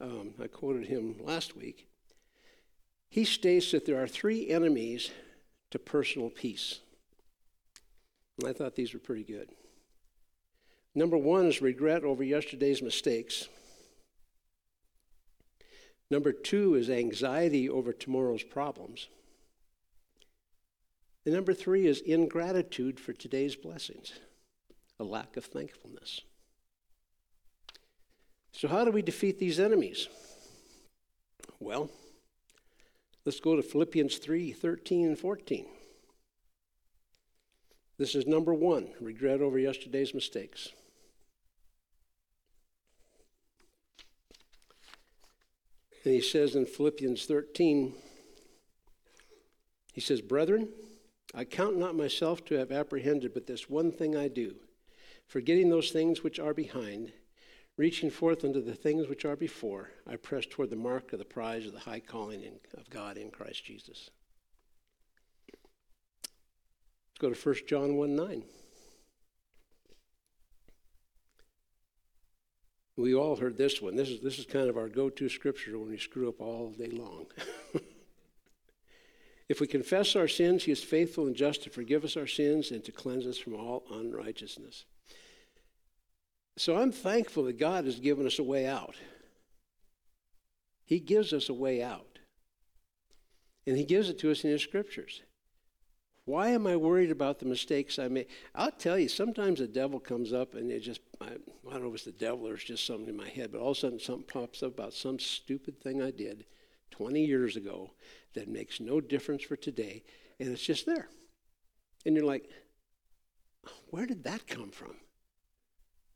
um, 0.00 0.34
I 0.42 0.46
quoted 0.46 0.86
him 0.86 1.16
last 1.20 1.56
week, 1.56 1.86
he 3.10 3.24
states 3.24 3.70
that 3.72 3.86
there 3.86 4.02
are 4.02 4.08
three 4.08 4.48
enemies 4.48 5.10
to 5.70 5.78
personal 5.78 6.30
peace. 6.30 6.80
And 8.38 8.48
I 8.48 8.52
thought 8.52 8.74
these 8.74 8.92
were 8.92 9.00
pretty 9.00 9.24
good. 9.24 9.50
Number 10.94 11.16
one 11.16 11.46
is 11.46 11.60
regret 11.60 12.04
over 12.04 12.22
yesterday's 12.22 12.82
mistakes. 12.82 13.48
Number 16.14 16.30
two 16.30 16.76
is 16.76 16.90
anxiety 16.90 17.68
over 17.68 17.92
tomorrow's 17.92 18.44
problems. 18.44 19.08
And 21.24 21.34
number 21.34 21.52
three 21.52 21.88
is 21.88 22.00
ingratitude 22.00 23.00
for 23.00 23.12
today's 23.12 23.56
blessings, 23.56 24.12
a 25.00 25.02
lack 25.02 25.36
of 25.36 25.44
thankfulness. 25.46 26.20
So, 28.52 28.68
how 28.68 28.84
do 28.84 28.92
we 28.92 29.02
defeat 29.02 29.40
these 29.40 29.58
enemies? 29.58 30.06
Well, 31.58 31.90
let's 33.24 33.40
go 33.40 33.56
to 33.56 33.62
Philippians 33.64 34.18
3 34.18 34.52
13 34.52 35.08
and 35.08 35.18
14. 35.18 35.66
This 37.98 38.14
is 38.14 38.24
number 38.24 38.54
one 38.54 38.86
regret 39.00 39.40
over 39.40 39.58
yesterday's 39.58 40.14
mistakes. 40.14 40.68
And 46.04 46.12
he 46.12 46.20
says 46.20 46.54
in 46.54 46.66
Philippians 46.66 47.24
13, 47.24 47.94
he 49.92 50.00
says, 50.00 50.20
Brethren, 50.20 50.68
I 51.34 51.44
count 51.44 51.78
not 51.78 51.96
myself 51.96 52.44
to 52.46 52.56
have 52.56 52.70
apprehended, 52.70 53.32
but 53.32 53.46
this 53.46 53.70
one 53.70 53.90
thing 53.90 54.16
I 54.16 54.28
do, 54.28 54.56
forgetting 55.26 55.70
those 55.70 55.90
things 55.90 56.22
which 56.22 56.38
are 56.38 56.54
behind 56.54 57.12
Reaching 57.76 58.10
forth 58.10 58.44
unto 58.44 58.62
the 58.62 58.74
things 58.74 59.08
which 59.08 59.24
are 59.24 59.34
before, 59.34 59.90
I 60.06 60.14
press 60.14 60.46
toward 60.46 60.70
the 60.70 60.76
mark 60.76 61.12
of 61.12 61.18
the 61.18 61.24
prize 61.24 61.66
of 61.66 61.72
the 61.72 61.80
high 61.80 61.98
calling 61.98 62.40
in, 62.40 62.54
of 62.74 62.88
God 62.88 63.16
in 63.16 63.30
Christ 63.32 63.64
Jesus. 63.64 64.10
Let's 67.08 67.18
go 67.18 67.30
to 67.30 67.48
1 67.48 67.66
John 67.66 67.96
1 67.96 68.14
9. 68.14 68.44
We 72.96 73.14
all 73.14 73.36
heard 73.36 73.56
this 73.56 73.82
one. 73.82 73.96
This 73.96 74.08
is, 74.08 74.20
this 74.20 74.38
is 74.38 74.46
kind 74.46 74.68
of 74.68 74.76
our 74.76 74.88
go 74.88 75.10
to 75.10 75.28
scripture 75.28 75.78
when 75.78 75.90
we 75.90 75.98
screw 75.98 76.28
up 76.28 76.40
all 76.40 76.70
day 76.70 76.90
long. 76.90 77.26
if 79.48 79.60
we 79.60 79.66
confess 79.66 80.14
our 80.14 80.28
sins, 80.28 80.64
he 80.64 80.72
is 80.72 80.82
faithful 80.82 81.26
and 81.26 81.34
just 81.34 81.64
to 81.64 81.70
forgive 81.70 82.04
us 82.04 82.16
our 82.16 82.26
sins 82.26 82.70
and 82.70 82.84
to 82.84 82.92
cleanse 82.92 83.26
us 83.26 83.38
from 83.38 83.54
all 83.54 83.84
unrighteousness. 83.90 84.84
So 86.56 86.76
I'm 86.76 86.92
thankful 86.92 87.44
that 87.44 87.58
God 87.58 87.84
has 87.84 87.98
given 87.98 88.26
us 88.26 88.38
a 88.38 88.44
way 88.44 88.66
out. 88.66 88.94
He 90.84 91.00
gives 91.00 91.32
us 91.32 91.48
a 91.48 91.54
way 91.54 91.82
out. 91.82 92.18
And 93.66 93.76
He 93.76 93.84
gives 93.84 94.08
it 94.08 94.18
to 94.20 94.30
us 94.30 94.44
in 94.44 94.50
His 94.50 94.62
scriptures. 94.62 95.22
Why 96.26 96.48
am 96.48 96.66
I 96.66 96.76
worried 96.76 97.10
about 97.10 97.38
the 97.38 97.44
mistakes 97.44 97.98
I 97.98 98.08
made? 98.08 98.26
I'll 98.54 98.70
tell 98.70 98.98
you, 98.98 99.08
sometimes 99.08 99.58
the 99.58 99.66
devil 99.66 100.00
comes 100.00 100.32
up 100.32 100.54
and 100.54 100.70
it 100.70 100.80
just, 100.80 101.00
I, 101.20 101.26
I 101.26 101.72
don't 101.72 101.82
know 101.82 101.88
if 101.88 101.94
it's 101.94 102.04
the 102.04 102.12
devil 102.12 102.48
or 102.48 102.54
it's 102.54 102.64
just 102.64 102.86
something 102.86 103.08
in 103.08 103.16
my 103.16 103.28
head, 103.28 103.52
but 103.52 103.60
all 103.60 103.72
of 103.72 103.76
a 103.76 103.80
sudden 103.80 104.00
something 104.00 104.24
pops 104.24 104.62
up 104.62 104.72
about 104.72 104.94
some 104.94 105.18
stupid 105.18 105.82
thing 105.82 106.00
I 106.00 106.10
did 106.10 106.46
20 106.92 107.24
years 107.24 107.56
ago 107.56 107.90
that 108.34 108.48
makes 108.48 108.80
no 108.80 109.00
difference 109.00 109.42
for 109.42 109.56
today, 109.56 110.02
and 110.40 110.48
it's 110.48 110.64
just 110.64 110.86
there. 110.86 111.08
And 112.06 112.16
you're 112.16 112.24
like, 112.24 112.48
where 113.90 114.06
did 114.06 114.24
that 114.24 114.46
come 114.46 114.70
from? 114.70 114.94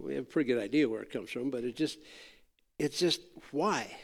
we 0.01 0.15
have 0.15 0.25
a 0.25 0.27
pretty 0.27 0.53
good 0.53 0.63
idea 0.63 0.89
where 0.89 1.03
it 1.03 1.11
comes 1.11 1.31
from, 1.31 1.51
but 1.51 1.65
it 1.65 1.75
just, 1.75 1.99
it's 2.79 2.99
just 2.99 3.21
why. 3.51 3.97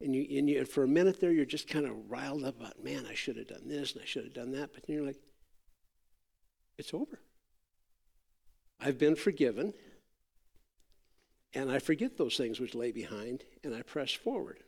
And 0.00 0.14
you, 0.14 0.38
and 0.38 0.48
you, 0.48 0.64
for 0.64 0.82
a 0.82 0.88
minute 0.88 1.20
there, 1.20 1.32
you're 1.32 1.44
just 1.44 1.68
kind 1.68 1.86
of 1.86 2.10
riled 2.10 2.44
up 2.44 2.58
about, 2.58 2.82
man, 2.82 3.06
I 3.08 3.14
should 3.14 3.36
have 3.36 3.48
done 3.48 3.66
this 3.66 3.92
and 3.92 4.02
I 4.02 4.04
should 4.04 4.24
have 4.24 4.34
done 4.34 4.52
that. 4.52 4.72
But 4.74 4.86
then 4.86 4.96
you're 4.96 5.06
like, 5.06 5.18
it's 6.78 6.94
over. 6.94 7.20
I've 8.80 8.98
been 8.98 9.16
forgiven, 9.16 9.74
and 11.52 11.70
I 11.70 11.78
forget 11.80 12.16
those 12.16 12.36
things 12.36 12.60
which 12.60 12.74
lay 12.74 12.92
behind, 12.92 13.44
and 13.64 13.74
I 13.74 13.82
press 13.82 14.12
forward. 14.12 14.58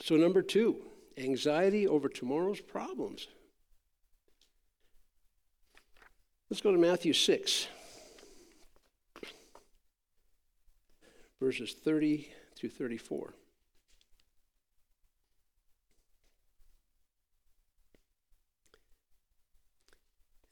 So, 0.00 0.16
number 0.16 0.42
two, 0.42 0.82
anxiety 1.16 1.86
over 1.86 2.08
tomorrow's 2.08 2.60
problems. 2.60 3.28
Let's 6.50 6.60
go 6.60 6.72
to 6.72 6.78
Matthew 6.78 7.12
6. 7.12 7.68
verses 11.40 11.72
30 11.72 12.28
through 12.56 12.70
34. 12.70 13.34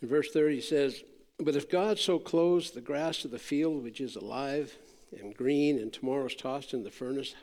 In 0.01 0.09
verse 0.09 0.31
30 0.31 0.61
says, 0.61 1.03
But 1.39 1.57
if 1.57 1.71
God 1.71 1.99
so 1.99 2.19
clothes 2.19 2.71
the 2.71 2.81
grass 2.81 3.25
of 3.25 3.31
the 3.31 3.39
field, 3.39 3.83
which 3.83 4.01
is 4.01 4.17
alive 4.17 4.77
and 5.19 5.35
green, 5.35 5.79
and 5.79 5.93
tomorrow's 5.93 6.35
tossed 6.35 6.73
in 6.73 6.85
the 6.85 6.91
furnace, 6.91 7.35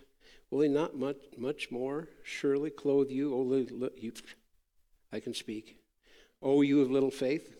will 0.49 0.61
he 0.61 0.69
not 0.69 0.97
much, 0.97 1.17
much 1.37 1.69
more 1.69 2.07
surely 2.23 2.69
clothe 2.69 3.09
you, 3.09 3.33
O 3.33 3.89
you, 3.97 4.13
I 5.11 5.19
can 5.19 5.33
speak, 5.33 5.77
O 6.41 6.61
you 6.61 6.81
of 6.81 6.91
little 6.91 7.11
faith? 7.11 7.55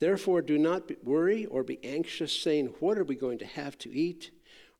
Therefore, 0.00 0.42
do 0.42 0.58
not 0.58 0.90
worry 1.04 1.46
or 1.46 1.62
be 1.62 1.78
anxious, 1.84 2.36
saying, 2.36 2.74
What 2.80 2.98
are 2.98 3.04
we 3.04 3.14
going 3.14 3.38
to 3.38 3.46
have 3.46 3.78
to 3.78 3.94
eat? 3.94 4.32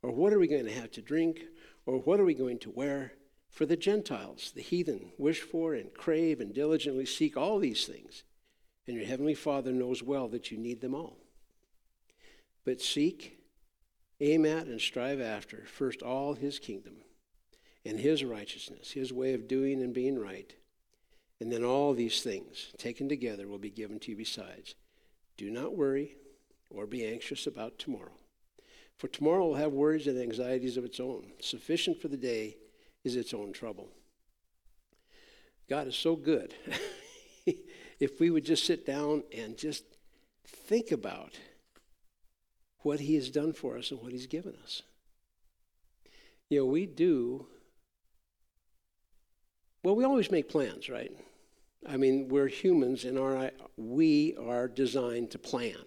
Or 0.03 0.11
what 0.11 0.33
are 0.33 0.39
we 0.41 0.49
going 0.49 0.65
to 0.65 0.73
have 0.73 0.91
to 0.93 1.01
drink? 1.01 1.43
Or 1.87 1.99
what 1.99 2.19
are 2.19 2.25
we 2.25 2.35
going 2.35 2.59
to 2.61 2.71
wear? 2.71 3.13
For 3.49 3.65
the 3.65 3.77
Gentiles, 3.77 4.51
the 4.53 4.63
heathen, 4.63 5.13
wish 5.19 5.41
for 5.41 5.75
and 5.75 5.95
crave 5.95 6.41
and 6.41 6.53
diligently 6.53 7.07
seek 7.07 7.37
all 7.37 7.61
these 7.61 7.87
things. 7.87 8.25
And 8.87 8.97
your 8.97 9.07
heavenly 9.07 9.35
Father 9.35 9.73
knows 9.73 10.03
well 10.03 10.29
that 10.29 10.51
you 10.51 10.59
need 10.59 10.81
them 10.81 10.95
all. 10.95 11.19
But 12.65 12.81
seek, 12.81 13.39
aim 14.21 14.45
at, 14.45 14.67
and 14.67 14.81
strive 14.81 15.21
after 15.21 15.65
first 15.67 16.03
all 16.03 16.35
his 16.35 16.59
kingdom 16.59 16.97
and 17.85 17.99
his 17.99 18.25
righteousness, 18.25 18.93
his 18.93 19.13
way 19.13 19.35
of 19.35 19.49
doing 19.49 19.83
and 19.83 19.93
being 19.93 20.19
right. 20.19 20.55
And 21.41 21.51
then 21.51 21.65
all 21.65 21.93
these 21.93 22.23
things, 22.23 22.73
taken 22.79 23.09
together, 23.09 23.49
will 23.49 23.59
be 23.59 23.71
given 23.71 23.99
to 24.01 24.13
you 24.13 24.17
besides. 24.17 24.77
Do 25.37 25.51
not 25.51 25.77
worry 25.77 26.17
or 26.71 26.87
be 26.87 27.05
anxious 27.05 27.47
about 27.47 27.79
tomorrow. 27.79 28.13
For 28.97 29.09
tomorrow 29.09 29.47
will 29.47 29.57
have 29.57 29.73
worries 29.73 30.07
and 30.07 30.19
anxieties 30.19 30.77
of 30.77 30.85
its 30.85 31.01
own. 31.01 31.33
Sufficient 31.41 32.01
for 32.01 32.07
the 32.07 32.17
day 32.17 32.57
is 33.03 33.17
its 33.17 33.35
own 33.35 33.53
trouble. 33.53 33.89
God 35.69 35.89
is 35.89 35.97
so 35.97 36.15
good. 36.15 36.55
if 38.03 38.19
we 38.19 38.31
would 38.31 38.45
just 38.45 38.67
sit 38.67 38.85
down 38.85 39.23
and 39.33 39.57
just 39.57 39.85
think 40.45 40.91
about 40.91 41.39
what 42.81 42.99
He 42.99 43.15
has 43.15 43.31
done 43.31 43.53
for 43.53 43.79
us 43.79 43.93
and 43.93 44.03
what 44.03 44.11
He's 44.11 44.27
given 44.27 44.57
us. 44.65 44.83
You 46.51 46.59
know, 46.59 46.67
we 46.67 46.85
do, 46.85 47.47
well, 49.85 49.95
we 49.95 50.03
always 50.03 50.33
make 50.33 50.49
plans, 50.49 50.89
right? 50.89 51.13
I 51.89 51.97
mean, 51.97 52.27
we're 52.27 52.49
humans 52.49 53.05
and 53.05 53.17
our, 53.21 53.53
we 53.77 54.35
are 54.37 54.67
designed 54.67 55.31
to 55.31 55.39
plan. 55.39 55.85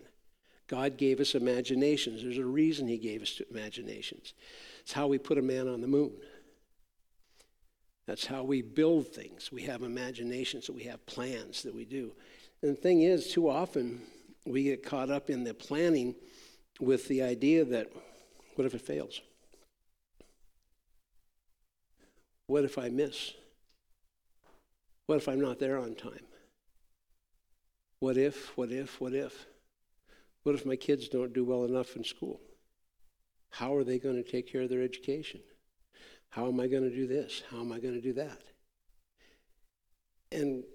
God 0.67 0.95
gave 0.95 1.19
us 1.19 1.35
imaginations. 1.35 2.23
There's 2.23 2.37
a 2.37 2.45
reason 2.45 2.87
He 2.87 2.97
gave 2.97 3.23
us 3.23 3.41
imaginations. 3.51 4.33
It's 4.79 4.93
how 4.93 5.07
we 5.07 5.17
put 5.17 5.37
a 5.37 5.41
man 5.41 5.67
on 5.67 5.81
the 5.81 5.87
moon. 5.87 6.13
That's 8.07 8.25
how 8.25 8.43
we 8.43 8.61
build 8.61 9.07
things. 9.07 9.51
We 9.51 9.63
have 9.63 9.81
imaginations, 9.81 10.69
we 10.69 10.83
have 10.83 11.05
plans 11.05 11.63
that 11.63 11.73
we 11.73 11.85
do. 11.85 12.11
And 12.61 12.71
the 12.71 12.79
thing 12.79 13.01
is, 13.01 13.31
too 13.31 13.49
often 13.49 14.01
we 14.45 14.63
get 14.63 14.83
caught 14.83 15.09
up 15.09 15.29
in 15.29 15.43
the 15.43 15.53
planning 15.53 16.15
with 16.79 17.07
the 17.07 17.23
idea 17.23 17.65
that 17.65 17.91
what 18.55 18.65
if 18.65 18.73
it 18.73 18.81
fails? 18.81 19.21
What 22.47 22.63
if 22.63 22.77
I 22.77 22.89
miss? 22.89 23.33
What 25.07 25.17
if 25.17 25.27
I'm 25.27 25.41
not 25.41 25.59
there 25.59 25.77
on 25.77 25.95
time? 25.95 26.25
What 27.99 28.17
if, 28.17 28.55
what 28.57 28.71
if, 28.71 29.01
what 29.01 29.13
if? 29.13 29.47
What 30.43 30.55
if 30.55 30.65
my 30.65 30.75
kids 30.75 31.07
don't 31.07 31.33
do 31.33 31.43
well 31.43 31.65
enough 31.65 31.95
in 31.95 32.03
school? 32.03 32.39
How 33.49 33.75
are 33.75 33.83
they 33.83 33.97
going 33.97 34.21
to 34.21 34.29
take 34.29 34.51
care 34.51 34.61
of 34.61 34.69
their 34.69 34.83
education? 34.83 35.39
How 36.35 36.47
am 36.49 36.59
I 36.59 36.67
going 36.67 36.83
to 36.83 36.93
do 36.93 37.07
this? 37.07 37.43
How 37.49 37.61
am 37.61 37.71
I 37.71 37.79
going 37.79 37.93
to 37.93 38.01
do 38.01 38.11
that? 38.11 38.41
And 40.33 40.65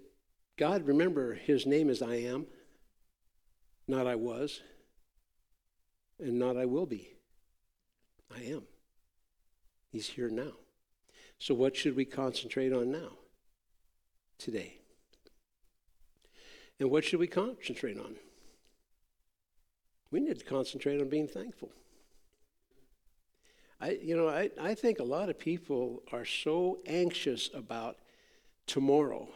God, 0.57 0.87
remember, 0.87 1.35
His 1.35 1.67
name 1.67 1.87
is 1.87 2.01
I 2.01 2.15
am, 2.15 2.47
not 3.87 4.07
I 4.07 4.15
was, 4.15 4.61
and 6.19 6.39
not 6.39 6.57
I 6.57 6.65
will 6.65 6.87
be. 6.87 7.13
I 8.35 8.41
am. 8.41 8.63
He's 9.91 10.07
here 10.07 10.29
now. 10.29 10.53
So, 11.37 11.53
what 11.53 11.75
should 11.75 11.95
we 11.95 12.05
concentrate 12.05 12.73
on 12.73 12.91
now? 12.91 13.19
Today. 14.39 14.79
And 16.79 16.89
what 16.89 17.03
should 17.03 17.19
we 17.19 17.27
concentrate 17.27 17.99
on? 17.99 18.15
We 20.09 20.21
need 20.21 20.39
to 20.39 20.45
concentrate 20.45 20.99
on 20.99 21.07
being 21.07 21.27
thankful. 21.27 21.69
I, 23.81 23.97
you 24.01 24.15
know, 24.15 24.29
I, 24.29 24.51
I 24.61 24.75
think 24.75 24.99
a 24.99 25.03
lot 25.03 25.29
of 25.29 25.39
people 25.39 26.03
are 26.11 26.25
so 26.25 26.77
anxious 26.85 27.49
about 27.51 27.97
tomorrow, 28.67 29.27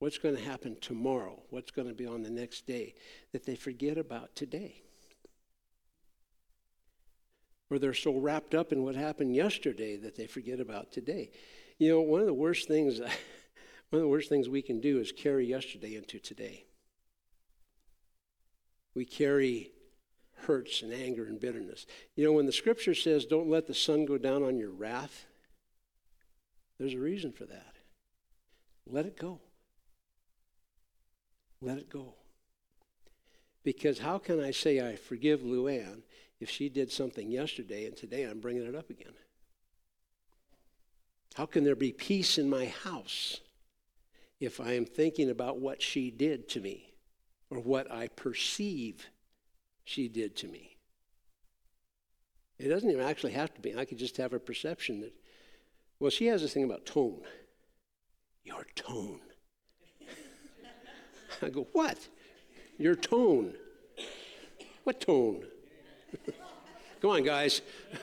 what's 0.00 0.18
going 0.18 0.36
to 0.36 0.42
happen 0.42 0.76
tomorrow, 0.82 1.40
what's 1.48 1.70
going 1.70 1.88
to 1.88 1.94
be 1.94 2.06
on 2.06 2.22
the 2.22 2.30
next 2.30 2.66
day, 2.66 2.94
that 3.32 3.46
they 3.46 3.56
forget 3.56 3.96
about 3.96 4.36
today. 4.36 4.82
Or 7.70 7.78
they're 7.78 7.94
so 7.94 8.18
wrapped 8.18 8.54
up 8.54 8.70
in 8.70 8.82
what 8.82 8.96
happened 8.96 9.34
yesterday 9.34 9.96
that 9.96 10.14
they 10.14 10.26
forget 10.26 10.60
about 10.60 10.92
today. 10.92 11.30
You 11.78 11.88
know, 11.90 12.00
one 12.00 12.20
of 12.20 12.26
the 12.26 12.34
worst 12.34 12.68
things, 12.68 12.98
one 13.00 13.10
of 13.92 14.00
the 14.00 14.08
worst 14.08 14.28
things 14.28 14.46
we 14.46 14.60
can 14.60 14.80
do 14.80 14.98
is 14.98 15.10
carry 15.10 15.46
yesterday 15.46 15.96
into 15.96 16.18
today. 16.18 16.64
We 18.94 19.06
carry 19.06 19.70
hurts 20.46 20.82
and 20.82 20.92
anger 20.92 21.24
and 21.24 21.40
bitterness. 21.40 21.86
You 22.16 22.24
know, 22.24 22.32
when 22.32 22.46
the 22.46 22.52
scripture 22.52 22.94
says, 22.94 23.24
don't 23.24 23.50
let 23.50 23.66
the 23.66 23.74
sun 23.74 24.04
go 24.04 24.18
down 24.18 24.42
on 24.42 24.58
your 24.58 24.70
wrath, 24.70 25.26
there's 26.78 26.94
a 26.94 26.98
reason 26.98 27.32
for 27.32 27.44
that. 27.44 27.74
Let 28.86 29.06
it 29.06 29.18
go. 29.18 29.40
Let 31.60 31.78
it 31.78 31.90
go. 31.90 32.14
Because 33.62 33.98
how 33.98 34.18
can 34.18 34.42
I 34.42 34.50
say 34.50 34.80
I 34.80 34.96
forgive 34.96 35.40
Luann 35.40 36.02
if 36.40 36.48
she 36.48 36.68
did 36.68 36.90
something 36.90 37.30
yesterday 37.30 37.86
and 37.86 37.96
today 37.96 38.24
I'm 38.24 38.40
bringing 38.40 38.66
it 38.66 38.74
up 38.74 38.88
again? 38.88 39.12
How 41.34 41.46
can 41.46 41.64
there 41.64 41.76
be 41.76 41.92
peace 41.92 42.38
in 42.38 42.48
my 42.48 42.66
house 42.66 43.40
if 44.40 44.60
I 44.60 44.72
am 44.72 44.86
thinking 44.86 45.30
about 45.30 45.60
what 45.60 45.82
she 45.82 46.10
did 46.10 46.48
to 46.50 46.60
me 46.60 46.94
or 47.50 47.58
what 47.58 47.90
I 47.90 48.08
perceive 48.08 49.10
she 49.84 50.08
did 50.08 50.36
to 50.36 50.48
me. 50.48 50.76
It 52.60 52.68
doesn't 52.68 52.90
even 52.90 53.04
actually 53.04 53.32
have 53.32 53.54
to 53.54 53.60
be. 53.60 53.74
I 53.74 53.86
could 53.86 53.98
just 53.98 54.18
have 54.18 54.34
a 54.34 54.38
perception 54.38 55.00
that, 55.00 55.12
well, 55.98 56.10
she 56.10 56.26
has 56.26 56.42
this 56.42 56.52
thing 56.52 56.64
about 56.64 56.84
tone. 56.84 57.22
Your 58.44 58.66
tone. 58.74 59.20
I 61.42 61.48
go, 61.48 61.66
what? 61.72 61.96
Your 62.78 62.94
tone. 62.94 63.54
What 64.84 65.00
tone? 65.00 65.44
Come 67.00 67.10
on, 67.10 67.24
guys. 67.24 67.62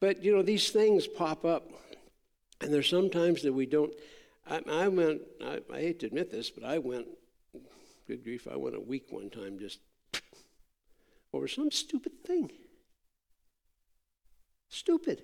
but, 0.00 0.24
you 0.24 0.34
know, 0.34 0.42
these 0.42 0.70
things 0.70 1.06
pop 1.06 1.44
up. 1.44 1.70
And 2.60 2.74
there's 2.74 2.88
sometimes 2.88 3.42
that 3.42 3.52
we 3.52 3.66
don't 3.66 3.92
I, 4.48 4.60
I 4.70 4.88
went, 4.88 5.22
I, 5.44 5.60
I, 5.72 5.80
hate 5.80 6.00
to 6.00 6.06
admit 6.06 6.30
this, 6.30 6.50
but 6.50 6.64
I 6.64 6.78
went, 6.78 7.06
good 8.06 8.22
grief, 8.22 8.46
I 8.50 8.56
went 8.56 8.76
a 8.76 8.80
week 8.80 9.06
one 9.10 9.28
time 9.28 9.58
just 9.58 9.80
over 11.32 11.48
some 11.48 11.70
stupid 11.70 12.12
thing. 12.24 12.50
Stupid. 14.68 15.22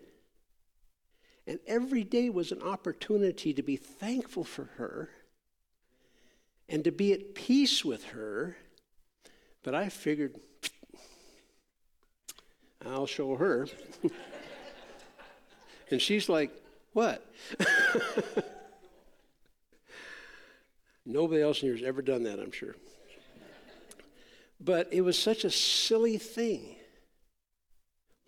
And 1.46 1.58
every 1.66 2.04
day 2.04 2.30
was 2.30 2.52
an 2.52 2.62
opportunity 2.62 3.52
to 3.54 3.62
be 3.62 3.76
thankful 3.76 4.44
for 4.44 4.64
her 4.76 5.10
and 6.68 6.84
to 6.84 6.90
be 6.92 7.12
at 7.12 7.34
peace 7.34 7.84
with 7.84 8.04
her. 8.06 8.56
But 9.62 9.74
I 9.74 9.88
figured, 9.88 10.40
I'll 12.84 13.06
show 13.06 13.36
her. 13.36 13.68
and 15.90 16.00
she's 16.00 16.28
like, 16.28 16.50
What? 16.92 17.24
Nobody 21.04 21.42
else 21.42 21.62
in 21.62 21.68
here 21.68 21.76
has 21.76 21.84
ever 21.84 22.02
done 22.02 22.22
that, 22.24 22.38
I'm 22.38 22.52
sure. 22.52 22.76
But 24.60 24.88
it 24.92 25.00
was 25.00 25.18
such 25.18 25.44
a 25.44 25.50
silly 25.50 26.18
thing. 26.18 26.76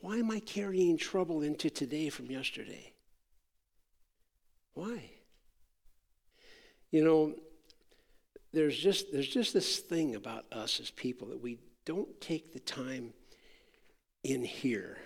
Why 0.01 0.17
am 0.17 0.31
I 0.31 0.41
carrying 0.41 0.99
trouble 0.99 1.43
into 1.43 1.71
today 1.71 2.09
from 2.09 2.27
yesterday? 2.27 2.93
Why? 4.75 5.11
You 6.91 7.05
know, 7.05 7.35
there's 8.53 8.77
just 8.77 9.13
there's 9.13 9.29
just 9.29 9.55
this 9.55 9.79
thing 9.79 10.15
about 10.15 10.45
us 10.53 10.81
as 10.81 10.91
people 10.91 11.29
that 11.29 11.41
we 11.41 11.59
don't 11.85 12.21
take 12.21 12.53
the 12.53 12.61
time 12.61 13.13
in 14.23 14.45
here 14.45 14.99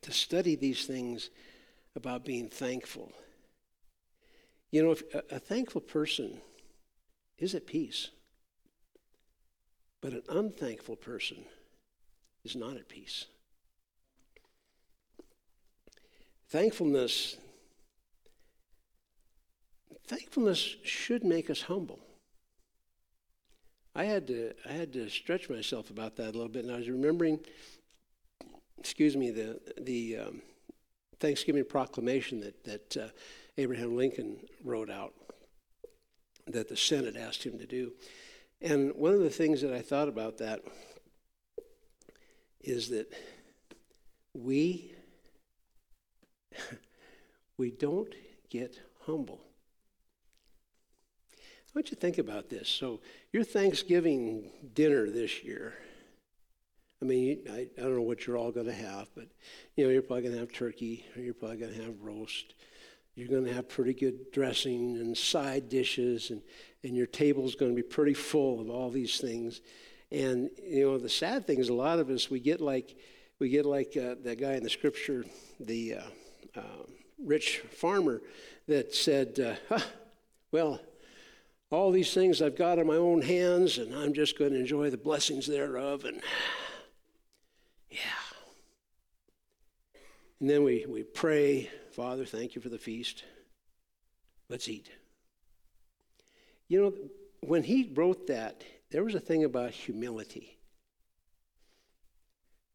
to 0.00 0.12
study 0.12 0.56
these 0.56 0.86
things 0.86 1.30
about 1.94 2.24
being 2.24 2.48
thankful 2.48 3.12
you 4.72 4.82
know, 4.82 4.96
a, 5.14 5.36
a 5.36 5.38
thankful 5.38 5.82
person 5.82 6.40
is 7.38 7.54
at 7.54 7.66
peace, 7.66 8.08
but 10.00 10.12
an 10.12 10.22
unthankful 10.28 10.96
person 10.96 11.36
is 12.44 12.56
not 12.56 12.76
at 12.76 12.88
peace. 12.88 13.26
Thankfulness 16.48 17.36
thankfulness 20.06 20.76
should 20.82 21.24
make 21.24 21.48
us 21.48 21.62
humble. 21.62 22.00
I 23.94 24.04
had 24.04 24.26
to 24.28 24.52
I 24.68 24.72
had 24.72 24.92
to 24.94 25.08
stretch 25.08 25.48
myself 25.48 25.90
about 25.90 26.16
that 26.16 26.30
a 26.30 26.36
little 26.36 26.48
bit, 26.48 26.64
and 26.64 26.72
I 26.72 26.78
was 26.78 26.88
remembering, 26.88 27.40
excuse 28.78 29.16
me, 29.16 29.30
the 29.30 29.60
the 29.78 30.16
um, 30.18 30.42
Thanksgiving 31.20 31.64
proclamation 31.64 32.40
that 32.40 32.64
that 32.64 32.96
uh, 32.96 33.08
Abraham 33.58 33.96
Lincoln 33.96 34.38
wrote 34.64 34.90
out 34.90 35.12
that 36.46 36.68
the 36.68 36.76
Senate 36.76 37.16
asked 37.16 37.44
him 37.44 37.58
to 37.58 37.66
do. 37.66 37.92
And 38.60 38.94
one 38.94 39.12
of 39.12 39.20
the 39.20 39.30
things 39.30 39.60
that 39.62 39.72
I 39.72 39.80
thought 39.80 40.08
about 40.08 40.38
that 40.38 40.62
is 42.60 42.88
that 42.90 43.12
we 44.34 44.92
we 47.58 47.70
don't 47.70 48.14
get 48.50 48.78
humble. 49.06 49.40
I 51.34 51.78
want 51.78 51.90
you 51.90 51.94
to 51.94 52.00
think 52.00 52.18
about 52.18 52.50
this. 52.50 52.68
So, 52.68 53.00
your 53.32 53.44
Thanksgiving 53.44 54.50
dinner 54.74 55.08
this 55.08 55.42
year, 55.42 55.74
I 57.00 57.06
mean, 57.06 57.40
I, 57.50 57.68
I 57.78 57.82
don't 57.82 57.96
know 57.96 58.02
what 58.02 58.26
you're 58.26 58.36
all 58.36 58.52
going 58.52 58.66
to 58.66 58.74
have, 58.74 59.08
but 59.14 59.28
you 59.76 59.84
know, 59.84 59.90
you're 59.90 60.02
probably 60.02 60.22
going 60.22 60.34
to 60.34 60.40
have 60.40 60.52
turkey, 60.52 61.06
or 61.16 61.22
you're 61.22 61.32
probably 61.34 61.56
going 61.56 61.72
to 61.72 61.82
have 61.82 61.94
roast, 62.02 62.54
you're 63.14 63.28
going 63.28 63.44
to 63.44 63.52
have 63.52 63.68
pretty 63.68 63.94
good 63.94 64.32
dressing 64.32 64.96
and 64.96 65.16
side 65.16 65.68
dishes, 65.68 66.30
and, 66.30 66.42
and 66.82 66.96
your 66.96 67.06
table's 67.06 67.54
going 67.54 67.70
to 67.70 67.76
be 67.76 67.82
pretty 67.82 68.14
full 68.14 68.60
of 68.60 68.70
all 68.70 68.90
these 68.90 69.18
things. 69.18 69.60
And 70.10 70.50
you 70.62 70.84
know, 70.84 70.98
the 70.98 71.08
sad 71.08 71.46
thing 71.46 71.58
is, 71.58 71.68
a 71.68 71.74
lot 71.74 71.98
of 71.98 72.10
us 72.10 72.30
we 72.30 72.40
get 72.40 72.60
like 72.60 72.96
we 73.38 73.48
get 73.48 73.66
like 73.66 73.96
uh, 73.96 74.16
that 74.24 74.40
guy 74.40 74.52
in 74.52 74.62
the 74.62 74.70
scripture, 74.70 75.24
the 75.58 75.94
uh, 75.94 76.60
uh, 76.60 76.84
rich 77.18 77.58
farmer 77.70 78.22
that 78.68 78.94
said, 78.94 79.38
uh, 79.40 79.54
huh, 79.68 79.84
Well, 80.52 80.80
all 81.70 81.90
these 81.90 82.12
things 82.12 82.42
I've 82.42 82.56
got 82.56 82.78
in 82.78 82.86
my 82.86 82.96
own 82.96 83.22
hands, 83.22 83.78
and 83.78 83.94
I'm 83.94 84.12
just 84.12 84.38
going 84.38 84.52
to 84.52 84.60
enjoy 84.60 84.90
the 84.90 84.98
blessings 84.98 85.46
thereof. 85.46 86.04
And 86.04 86.20
yeah. 87.90 87.98
And 90.40 90.50
then 90.50 90.62
we, 90.62 90.84
we 90.86 91.04
pray, 91.04 91.70
Father, 91.92 92.24
thank 92.24 92.54
you 92.54 92.62
for 92.62 92.68
the 92.68 92.78
feast. 92.78 93.24
Let's 94.48 94.68
eat. 94.68 94.90
You 96.68 96.82
know, 96.82 96.92
when 97.40 97.62
he 97.62 97.92
wrote 97.94 98.26
that, 98.28 98.62
there 98.90 99.04
was 99.04 99.14
a 99.14 99.20
thing 99.20 99.44
about 99.44 99.70
humility. 99.70 100.58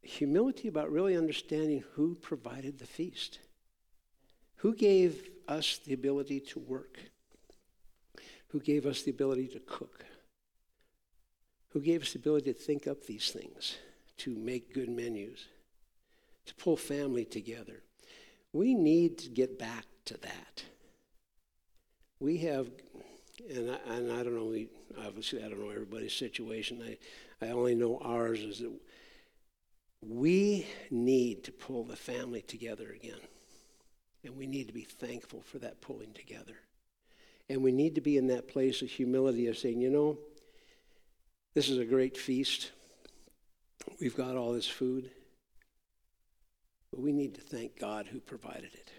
Humility 0.02 0.68
about 0.68 0.92
really 0.92 1.18
understanding 1.18 1.84
who 1.94 2.16
provided 2.16 2.80
the 2.80 2.86
feast, 2.86 3.40
who 4.58 4.74
gave 4.76 5.30
us 5.48 5.80
the 5.86 5.94
ability 5.94 6.40
to 6.40 6.60
work 6.60 7.00
who 8.50 8.60
gave 8.60 8.86
us 8.86 9.04
the 9.04 9.12
ability 9.12 9.48
to 9.48 9.60
cook, 9.60 10.06
who 11.70 11.82
gave 11.82 12.02
us 12.02 12.14
the 12.14 12.20
ability 12.20 12.54
to 12.54 12.60
think 12.60 12.88
up 12.88 13.06
these 13.06 13.32
things, 13.32 13.78
to 14.18 14.36
make 14.36 14.74
good 14.74 14.90
menus, 14.90 15.48
to 16.46 16.56
pull 16.56 16.78
family 16.78 17.26
together. 17.26 17.84
We 18.54 18.74
need 18.74 19.18
to 19.20 19.30
get 19.30 19.60
back 19.60 19.86
to 20.06 20.18
that. 20.18 20.64
We 22.20 22.38
have, 22.40 22.70
and 23.50 23.72
I, 23.72 23.94
and 23.94 24.12
I 24.12 24.24
don't 24.24 24.36
know, 24.36 24.46
we, 24.46 24.70
obviously, 25.06 25.44
I 25.44 25.50
don't 25.50 25.60
know 25.60 25.70
everybody's 25.70 26.14
situation. 26.14 26.82
I, 26.84 27.46
I 27.46 27.52
only 27.52 27.76
know 27.76 28.00
ours 28.00 28.40
is 28.40 28.60
that 28.60 28.72
we 30.02 30.66
need 30.90 31.44
to 31.44 31.52
pull 31.52 31.84
the 31.84 31.96
family 31.96 32.42
together 32.42 32.90
again. 32.96 33.20
And 34.24 34.36
we 34.36 34.48
need 34.48 34.68
to 34.68 34.74
be 34.74 34.82
thankful 34.82 35.42
for 35.42 35.60
that 35.60 35.82
pulling 35.82 36.14
together. 36.14 36.56
And 37.50 37.64
we 37.64 37.72
need 37.72 37.96
to 37.96 38.02
be 38.02 38.18
in 38.18 38.28
that 38.28 38.48
place 38.48 38.82
of 38.82 38.90
humility 38.90 39.48
of 39.48 39.58
saying, 39.58 39.80
you 39.80 39.90
know, 39.90 40.18
this 41.54 41.70
is 41.70 41.78
a 41.78 41.86
great 41.86 42.18
feast. 42.18 42.72
We've 44.02 44.18
got 44.18 44.36
all 44.36 44.52
this 44.52 44.68
food. 44.68 45.12
But 46.98 47.04
we 47.04 47.12
need 47.12 47.36
to 47.36 47.42
thank 47.42 47.80
God 47.80 48.08
who 48.08 48.20
provided 48.20 48.74
it. 48.74 48.92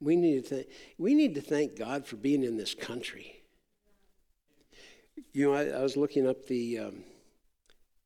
We 0.00 0.14
need 0.14 0.44
to 0.44 0.48
thank, 0.48 0.66
we 0.96 1.12
need 1.12 1.34
to 1.34 1.40
thank 1.40 1.76
God 1.76 2.06
for 2.06 2.14
being 2.14 2.44
in 2.44 2.56
this 2.56 2.72
country. 2.72 3.42
You 5.32 5.46
know, 5.46 5.54
I, 5.54 5.76
I 5.76 5.82
was 5.82 5.96
looking 5.96 6.28
up 6.28 6.46
the 6.46 6.78
um, 6.78 7.02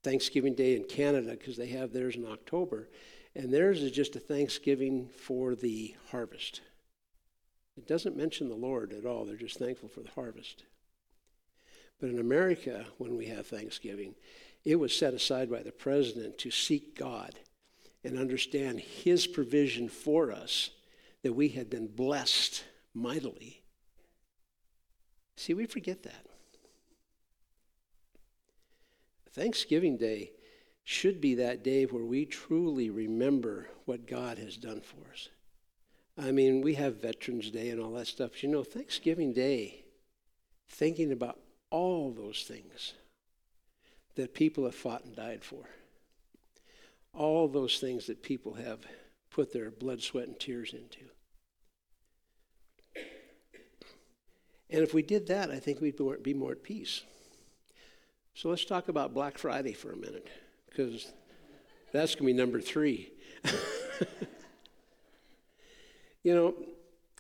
Thanksgiving 0.03 0.55
Day 0.55 0.75
in 0.75 0.85
Canada 0.85 1.33
because 1.33 1.59
they 1.59 1.67
have 1.67 1.93
theirs 1.93 2.17
in 2.17 2.25
October, 2.25 2.89
and 3.37 3.53
theirs 3.53 3.83
is 3.83 3.93
just 3.93 4.17
a 4.17 4.21
Thanksgiving 4.21 5.11
for 5.15 5.55
the 5.55 5.95
harvest. 6.11 6.63
It 7.77 7.87
doesn't 7.87 8.17
mention 8.17 8.49
the 8.49 8.55
Lord 8.55 8.95
at 8.95 9.05
all. 9.05 9.27
They're 9.27 9.37
just 9.37 9.59
thankful 9.59 9.91
for 9.91 10.01
the 10.01 10.13
harvest. 10.13 10.65
But 12.01 12.09
in 12.09 12.21
America, 12.21 12.87
when 12.97 13.19
we 13.19 13.27
have 13.27 13.47
Thanksgiving, 13.47 14.15
it 14.65 14.77
was 14.77 14.97
set 14.97 15.13
aside 15.13 15.51
by 15.51 15.63
the 15.63 15.73
president 15.73 16.39
to 16.39 16.51
seek 16.51 16.99
God 16.99 17.35
and 18.05 18.19
understand 18.19 18.81
his 18.81 19.27
provision 19.27 19.89
for 19.89 20.33
us, 20.33 20.71
that 21.23 21.35
we 21.35 21.49
had 21.49 21.69
been 21.69 21.87
blessed 21.87 22.65
mightily. 22.95 23.63
See, 25.37 25.55
we 25.55 25.67
forget 25.67 26.03
that. 26.03 26.27
Thanksgiving 29.33 29.97
Day 29.97 30.33
should 30.85 31.21
be 31.21 31.35
that 31.37 31.63
day 31.63 31.85
where 31.85 32.05
we 32.05 32.25
truly 32.25 32.91
remember 32.91 33.69
what 33.85 34.07
God 34.07 34.39
has 34.39 34.57
done 34.57 34.81
for 34.81 35.11
us. 35.13 35.29
I 36.19 36.33
mean, 36.33 36.63
we 36.63 36.75
have 36.75 37.01
Veterans 37.01 37.51
Day 37.51 37.71
and 37.71 37.81
all 37.81 37.93
that 37.93 38.07
stuff. 38.07 38.43
You 38.43 38.49
know, 38.49 38.65
Thanksgiving 38.65 39.33
Day, 39.33 39.85
thinking 40.69 41.13
about 41.13 41.39
all 41.71 42.11
those 42.11 42.43
things 42.43 42.95
that 44.17 44.35
people 44.35 44.65
have 44.65 44.75
fought 44.75 45.05
and 45.05 45.15
died 45.15 45.45
for, 45.45 45.65
all 47.13 47.49
those 47.49 47.79
things 47.79 48.07
that 48.07 48.23
people 48.23 48.55
have 48.55 48.81
put 49.31 49.53
their 49.53 49.71
blood, 49.71 50.03
sweat, 50.03 50.29
and 50.29 50.39
tears 50.39 50.73
into. 50.73 51.05
And 54.71 54.83
if 54.83 54.95
we 54.95 55.03
did 55.03 55.27
that, 55.29 55.51
I 55.51 55.59
think 55.59 55.81
we'd 55.81 55.99
be 56.23 56.35
more 56.35 56.53
at 56.53 56.63
peace. 56.63 57.03
So 58.35 58.49
let's 58.49 58.65
talk 58.65 58.89
about 58.89 59.15
Black 59.15 59.37
Friday 59.37 59.73
for 59.73 59.93
a 59.93 59.97
minute, 59.97 60.29
because 60.69 61.13
that's 61.93 62.15
going 62.15 62.29
to 62.29 62.33
be 62.33 62.39
number 62.39 62.61
three. 62.61 63.13
You 66.23 66.35
know, 66.35 66.55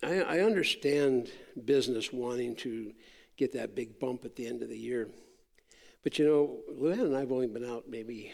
I, 0.02 0.20
I 0.20 0.40
understand 0.40 1.30
business 1.64 2.12
wanting 2.12 2.54
to 2.56 2.92
get 3.38 3.52
that 3.54 3.74
big 3.74 3.98
bump 3.98 4.26
at 4.26 4.36
the 4.36 4.46
end 4.46 4.62
of 4.62 4.68
the 4.68 4.78
year. 4.78 5.08
But 6.02 6.18
you 6.18 6.26
know, 6.26 6.58
Luann 6.78 7.06
and 7.06 7.16
I 7.16 7.20
have 7.20 7.32
only 7.32 7.46
been 7.46 7.64
out 7.64 7.84
maybe 7.88 8.32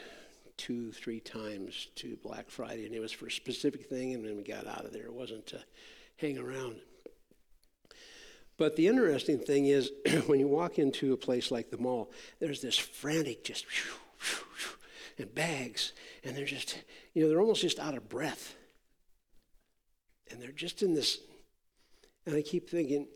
two, 0.57 0.93
three 0.93 1.21
times 1.21 1.89
to 1.97 2.17
Black 2.23 2.51
Friday, 2.51 2.87
and 2.87 2.95
it 2.95 3.01
was 3.01 3.13
for 3.13 3.27
a 3.27 3.31
specific 3.31 3.87
thing, 3.89 4.15
and 4.15 4.25
then 4.25 4.37
we 4.37 4.43
got 4.43 4.67
out 4.67 4.85
of 4.85 4.93
there. 4.93 5.05
It 5.05 5.13
wasn't 5.13 5.47
to 5.49 5.63
hang 6.17 6.39
around. 6.39 6.77
But 8.57 8.77
the 8.77 8.89
interesting 8.89 9.39
thing 9.39 9.67
is, 9.67 9.91
when 10.27 10.41
you 10.41 10.49
walk 10.49 10.79
into 10.79 11.13
a 11.13 11.17
place 11.17 11.51
like 11.51 11.71
the 11.71 11.79
mall, 11.79 12.11
there's 12.41 12.63
this 12.63 12.79
frantic, 12.79 13.45
just 13.45 13.67
and 15.19 15.35
bags, 15.35 15.93
and 16.25 16.37
they're 16.37 16.45
just, 16.45 16.83
you 17.15 17.23
know, 17.23 17.29
they're 17.29 17.41
almost 17.41 17.63
just 17.63 17.79
out 17.79 17.97
of 17.97 18.09
breath. 18.09 18.55
And 20.31 20.41
they're 20.41 20.53
just 20.53 20.83
in 20.83 20.95
this, 20.95 21.19
and 22.27 22.35
I 22.35 22.43
keep 22.43 22.69
thinking, 22.69 23.07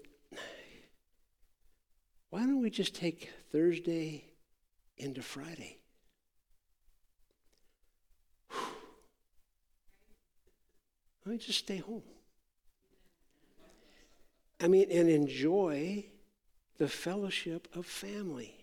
why 2.30 2.40
don't 2.40 2.60
we 2.60 2.70
just 2.70 2.94
take 2.94 3.30
Thursday 3.50 4.24
into 4.96 5.20
Friday? 5.20 5.79
Let 11.30 11.38
me 11.38 11.46
just 11.46 11.60
stay 11.60 11.76
home. 11.76 12.02
I 14.60 14.66
mean, 14.66 14.88
and 14.90 15.08
enjoy 15.08 16.06
the 16.78 16.88
fellowship 16.88 17.68
of 17.72 17.86
family. 17.86 18.56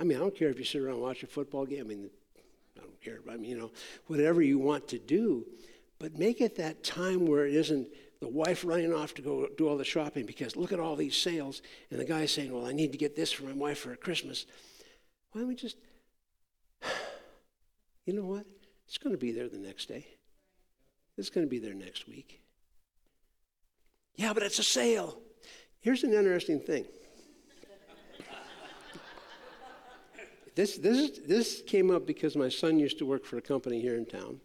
I 0.00 0.02
mean, 0.02 0.16
I 0.16 0.20
don't 0.20 0.36
care 0.36 0.48
if 0.48 0.58
you 0.58 0.64
sit 0.64 0.82
around 0.82 0.94
and 0.94 1.02
watch 1.02 1.22
a 1.22 1.28
football 1.28 1.64
game. 1.64 1.82
I 1.82 1.84
mean, 1.84 2.10
I 2.76 2.80
don't 2.80 3.00
care. 3.00 3.20
I 3.30 3.36
mean, 3.36 3.50
you 3.50 3.56
know, 3.56 3.70
whatever 4.08 4.42
you 4.42 4.58
want 4.58 4.88
to 4.88 4.98
do. 4.98 5.46
But 6.00 6.18
make 6.18 6.40
it 6.40 6.56
that 6.56 6.82
time 6.82 7.24
where 7.24 7.46
it 7.46 7.54
isn't 7.54 7.86
the 8.18 8.26
wife 8.26 8.64
running 8.64 8.92
off 8.92 9.14
to 9.14 9.22
go 9.22 9.46
do 9.56 9.68
all 9.68 9.76
the 9.76 9.84
shopping 9.84 10.26
because 10.26 10.56
look 10.56 10.72
at 10.72 10.80
all 10.80 10.96
these 10.96 11.16
sales, 11.16 11.62
and 11.92 12.00
the 12.00 12.04
guy 12.04 12.26
saying, 12.26 12.52
Well, 12.52 12.66
I 12.66 12.72
need 12.72 12.90
to 12.90 12.98
get 12.98 13.14
this 13.14 13.30
for 13.30 13.44
my 13.44 13.52
wife 13.52 13.78
for 13.78 13.94
Christmas. 13.94 14.44
Why 15.30 15.42
don't 15.42 15.48
we 15.48 15.54
just, 15.54 15.76
you 18.06 18.12
know 18.12 18.24
what? 18.24 18.44
It's 18.88 18.98
going 18.98 19.14
to 19.14 19.20
be 19.20 19.30
there 19.30 19.48
the 19.48 19.56
next 19.56 19.86
day. 19.86 20.04
It's 21.16 21.30
going 21.30 21.46
to 21.46 21.50
be 21.50 21.58
there 21.58 21.74
next 21.74 22.06
week. 22.06 22.42
Yeah, 24.16 24.32
but 24.32 24.42
it's 24.42 24.58
a 24.58 24.62
sale. 24.62 25.18
Here's 25.80 26.04
an 26.04 26.12
interesting 26.12 26.60
thing. 26.60 26.84
this, 30.54 30.76
this, 30.78 31.20
this 31.26 31.62
came 31.66 31.90
up 31.90 32.06
because 32.06 32.36
my 32.36 32.48
son 32.48 32.78
used 32.78 32.98
to 32.98 33.06
work 33.06 33.24
for 33.24 33.36
a 33.38 33.42
company 33.42 33.80
here 33.80 33.96
in 33.96 34.06
town. 34.06 34.40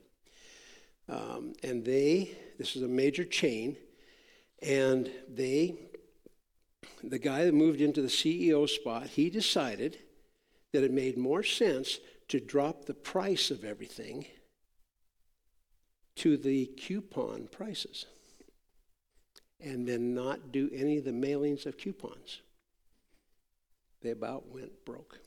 Um, 1.10 1.54
and 1.64 1.84
they, 1.84 2.38
this 2.58 2.76
is 2.76 2.84
a 2.84 2.88
major 2.88 3.26
chain, 3.26 3.76
and 4.62 5.12
they, 5.28 5.76
the 7.04 7.20
guy 7.20 7.44
that 7.46 7.54
moved 7.54 7.82
into 7.82 8.02
the 8.02 8.08
CEO 8.08 8.70
spot, 8.70 9.08
he 9.08 9.30
decided 9.30 9.98
that 10.72 10.84
it 10.84 10.92
made 10.92 11.18
more 11.18 11.44
sense 11.44 12.00
to 12.30 12.40
drop 12.40 12.86
the 12.86 12.94
price 12.94 13.52
of 13.52 13.66
everything 13.66 14.26
to 16.16 16.38
the 16.38 16.66
coupon 16.66 17.48
prices 17.52 18.06
and 19.60 19.88
then 19.88 20.14
not 20.14 20.52
do 20.52 20.70
any 20.74 20.98
of 20.98 21.06
the 21.06 21.12
mailings 21.12 21.66
of 21.66 21.78
coupons. 21.78 22.42
They 24.02 24.10
about 24.10 24.52
went 24.52 24.86
broke. 24.86 25.20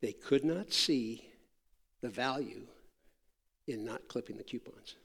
They 0.00 0.12
could 0.12 0.44
not 0.44 0.72
see 0.72 1.28
the 2.00 2.08
value 2.08 2.66
in 3.68 3.84
not 3.84 4.08
clipping 4.08 4.36
the 4.36 4.42
coupons. 4.42 4.96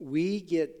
We 0.00 0.40
get, 0.40 0.74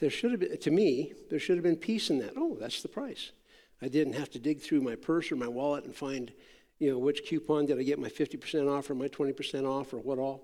there 0.00 0.10
should 0.10 0.32
have 0.32 0.40
been, 0.40 0.58
to 0.58 0.70
me, 0.70 1.14
there 1.30 1.38
should 1.38 1.56
have 1.56 1.62
been 1.62 1.76
peace 1.76 2.10
in 2.10 2.18
that. 2.18 2.34
Oh, 2.36 2.58
that's 2.60 2.82
the 2.82 2.88
price. 2.88 3.32
I 3.80 3.88
didn't 3.88 4.14
have 4.14 4.30
to 4.30 4.38
dig 4.38 4.60
through 4.60 4.80
my 4.80 4.96
purse 4.96 5.30
or 5.30 5.36
my 5.36 5.48
wallet 5.48 5.84
and 5.84 5.94
find, 5.94 6.32
you 6.78 6.90
know, 6.90 6.98
which 6.98 7.24
coupon 7.26 7.66
did 7.66 7.78
I 7.78 7.82
get 7.82 7.98
my 7.98 8.08
50% 8.08 8.68
off 8.68 8.90
or 8.90 8.94
my 8.94 9.08
20% 9.08 9.64
off 9.64 9.92
or 9.92 9.98
what 9.98 10.18
all. 10.18 10.42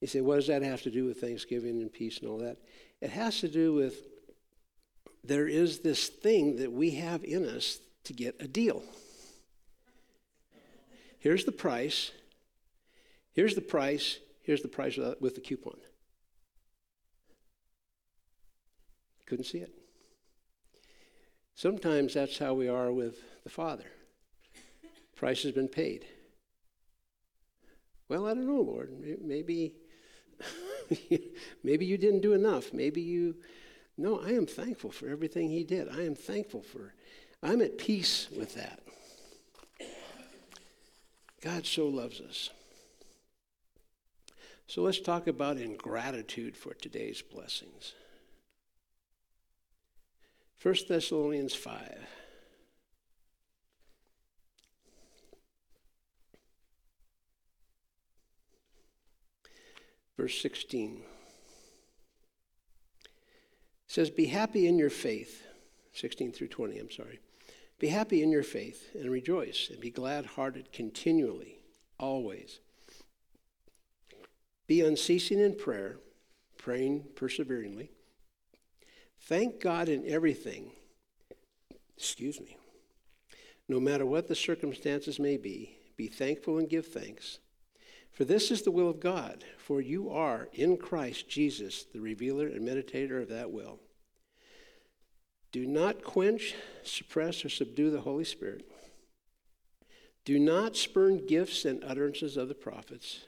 You 0.00 0.08
say, 0.08 0.20
what 0.20 0.36
does 0.36 0.48
that 0.48 0.62
have 0.62 0.82
to 0.82 0.90
do 0.90 1.04
with 1.06 1.20
Thanksgiving 1.20 1.80
and 1.80 1.92
peace 1.92 2.18
and 2.18 2.28
all 2.28 2.38
that? 2.38 2.58
It 3.00 3.10
has 3.10 3.40
to 3.40 3.48
do 3.48 3.72
with 3.72 4.08
there 5.24 5.46
is 5.46 5.80
this 5.80 6.08
thing 6.08 6.56
that 6.56 6.72
we 6.72 6.90
have 6.92 7.22
in 7.22 7.46
us 7.48 7.78
to 8.04 8.12
get 8.12 8.36
a 8.40 8.48
deal. 8.48 8.82
Here's 11.20 11.44
the 11.44 11.52
price. 11.52 12.10
Here's 13.32 13.54
the 13.54 13.60
price. 13.60 14.18
Here's 14.42 14.62
the 14.62 14.68
price 14.68 14.98
with 15.20 15.36
the 15.36 15.40
coupon. 15.40 15.78
Couldn't 19.26 19.44
see 19.44 19.58
it. 19.58 19.81
Sometimes 21.62 22.14
that's 22.14 22.38
how 22.38 22.54
we 22.54 22.66
are 22.66 22.90
with 22.90 23.20
the 23.44 23.48
Father. 23.48 23.84
Price 25.14 25.44
has 25.44 25.52
been 25.52 25.68
paid. 25.68 26.04
Well, 28.08 28.26
I 28.26 28.34
don't 28.34 28.48
know, 28.48 28.62
Lord. 28.62 28.90
Maybe, 29.22 29.76
maybe 31.62 31.86
you 31.86 31.96
didn't 31.98 32.22
do 32.22 32.32
enough. 32.32 32.72
Maybe 32.72 33.00
you. 33.00 33.36
No, 33.96 34.18
I 34.18 34.30
am 34.30 34.44
thankful 34.44 34.90
for 34.90 35.08
everything 35.08 35.50
He 35.50 35.62
did. 35.62 35.88
I 35.88 36.04
am 36.04 36.16
thankful 36.16 36.62
for. 36.62 36.94
I'm 37.44 37.62
at 37.62 37.78
peace 37.78 38.26
with 38.36 38.56
that. 38.56 38.80
God 41.42 41.64
so 41.64 41.86
loves 41.86 42.20
us. 42.20 42.50
So 44.66 44.82
let's 44.82 45.00
talk 45.00 45.28
about 45.28 45.58
ingratitude 45.58 46.56
for 46.56 46.74
today's 46.74 47.22
blessings. 47.22 47.94
1 50.62 50.74
Thessalonians 50.88 51.54
5. 51.54 51.98
Verse 60.16 60.40
16 60.40 61.02
says, 63.88 64.08
Be 64.10 64.26
happy 64.26 64.68
in 64.68 64.78
your 64.78 64.90
faith. 64.90 65.48
16 65.94 66.30
through 66.30 66.48
20, 66.48 66.78
I'm 66.78 66.90
sorry. 66.92 67.18
Be 67.80 67.88
happy 67.88 68.22
in 68.22 68.30
your 68.30 68.44
faith 68.44 68.90
and 68.94 69.10
rejoice, 69.10 69.68
and 69.68 69.80
be 69.80 69.90
glad 69.90 70.24
hearted 70.24 70.72
continually, 70.72 71.56
always. 71.98 72.60
Be 74.68 74.80
unceasing 74.80 75.40
in 75.40 75.56
prayer, 75.56 75.96
praying 76.56 77.08
perseveringly. 77.16 77.90
Thank 79.26 79.60
God 79.60 79.88
in 79.88 80.06
everything. 80.06 80.72
Excuse 81.96 82.40
me. 82.40 82.56
No 83.68 83.78
matter 83.78 84.04
what 84.04 84.28
the 84.28 84.34
circumstances 84.34 85.18
may 85.18 85.36
be, 85.36 85.76
be 85.96 86.08
thankful 86.08 86.58
and 86.58 86.68
give 86.68 86.86
thanks. 86.86 87.38
For 88.10 88.24
this 88.24 88.50
is 88.50 88.62
the 88.62 88.70
will 88.70 88.90
of 88.90 89.00
God, 89.00 89.44
for 89.56 89.80
you 89.80 90.10
are 90.10 90.48
in 90.52 90.76
Christ 90.76 91.28
Jesus, 91.28 91.84
the 91.84 92.00
revealer 92.00 92.46
and 92.46 92.66
meditator 92.66 93.22
of 93.22 93.28
that 93.28 93.50
will. 93.50 93.78
Do 95.52 95.66
not 95.66 96.02
quench, 96.02 96.54
suppress, 96.82 97.44
or 97.44 97.48
subdue 97.48 97.90
the 97.90 98.00
Holy 98.00 98.24
Spirit. 98.24 98.68
Do 100.24 100.38
not 100.38 100.76
spurn 100.76 101.26
gifts 101.26 101.64
and 101.64 101.82
utterances 101.84 102.36
of 102.36 102.48
the 102.48 102.54
prophets. 102.54 103.26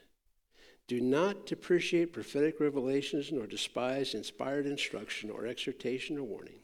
Do 0.87 1.01
not 1.01 1.47
depreciate 1.47 2.13
prophetic 2.13 2.59
revelations, 2.59 3.31
nor 3.31 3.47
despise 3.47 4.13
inspired 4.13 4.65
instruction 4.65 5.31
or 5.31 5.47
exhortation 5.47 6.17
or 6.17 6.23
warning. 6.23 6.59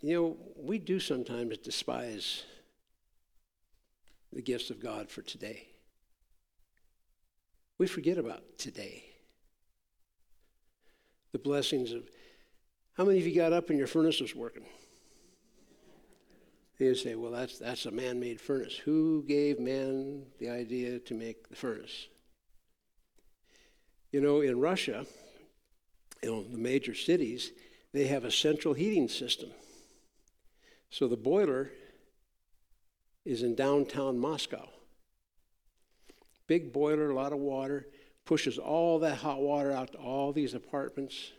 You 0.00 0.14
know, 0.14 0.36
we 0.56 0.78
do 0.78 1.00
sometimes 1.00 1.58
despise 1.58 2.44
the 4.32 4.42
gifts 4.42 4.70
of 4.70 4.80
God 4.80 5.10
for 5.10 5.22
today. 5.22 5.68
We 7.78 7.86
forget 7.86 8.18
about 8.18 8.42
today 8.58 9.04
the 11.32 11.38
blessings 11.38 11.92
of. 11.92 12.08
How 12.94 13.04
many 13.04 13.20
of 13.20 13.26
you 13.28 13.34
got 13.34 13.52
up 13.52 13.70
and 13.70 13.78
your 13.78 13.86
furnace 13.86 14.20
was 14.20 14.34
working? 14.34 14.64
You 16.78 16.94
say, 16.94 17.16
well, 17.16 17.32
that's, 17.32 17.58
that's 17.58 17.86
a 17.86 17.90
man 17.90 18.20
made 18.20 18.40
furnace. 18.40 18.76
Who 18.76 19.24
gave 19.26 19.58
man 19.58 20.26
the 20.38 20.48
idea 20.48 21.00
to 21.00 21.14
make 21.14 21.48
the 21.48 21.56
furnace? 21.56 22.06
You 24.12 24.20
know, 24.20 24.40
in 24.40 24.60
Russia, 24.60 25.04
you 26.22 26.30
know, 26.30 26.44
the 26.44 26.56
major 26.56 26.94
cities, 26.94 27.50
they 27.92 28.06
have 28.06 28.24
a 28.24 28.30
central 28.30 28.74
heating 28.74 29.08
system. 29.08 29.50
So 30.90 31.08
the 31.08 31.16
boiler 31.16 31.70
is 33.24 33.42
in 33.42 33.56
downtown 33.56 34.18
Moscow. 34.18 34.68
Big 36.46 36.72
boiler, 36.72 37.10
a 37.10 37.14
lot 37.14 37.32
of 37.32 37.38
water 37.38 37.86
pushes 38.24 38.56
all 38.56 39.00
that 39.00 39.16
hot 39.16 39.40
water 39.40 39.72
out 39.72 39.92
to 39.92 39.98
all 39.98 40.32
these 40.32 40.54
apartments. 40.54 41.32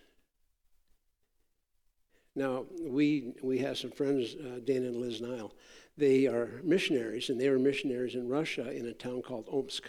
Now, 2.39 2.63
we, 2.82 3.34
we 3.43 3.58
have 3.58 3.78
some 3.78 3.91
friends, 3.91 4.34
uh, 4.34 4.62
Dana 4.63 4.88
and 4.88 4.95
Liz 4.95 5.19
Nile. 5.19 5.54
They 5.97 6.25
are 6.25 6.62
missionaries, 6.63 7.30
and 7.30 7.39
they 7.39 7.49
were 7.49 7.60
missionaries 7.60 8.15
in 8.15 8.30
Russia 8.30 8.71
in 8.71 8.86
a 8.86 8.93
town 8.93 9.23
called 9.23 9.49
Omsk. 9.52 9.84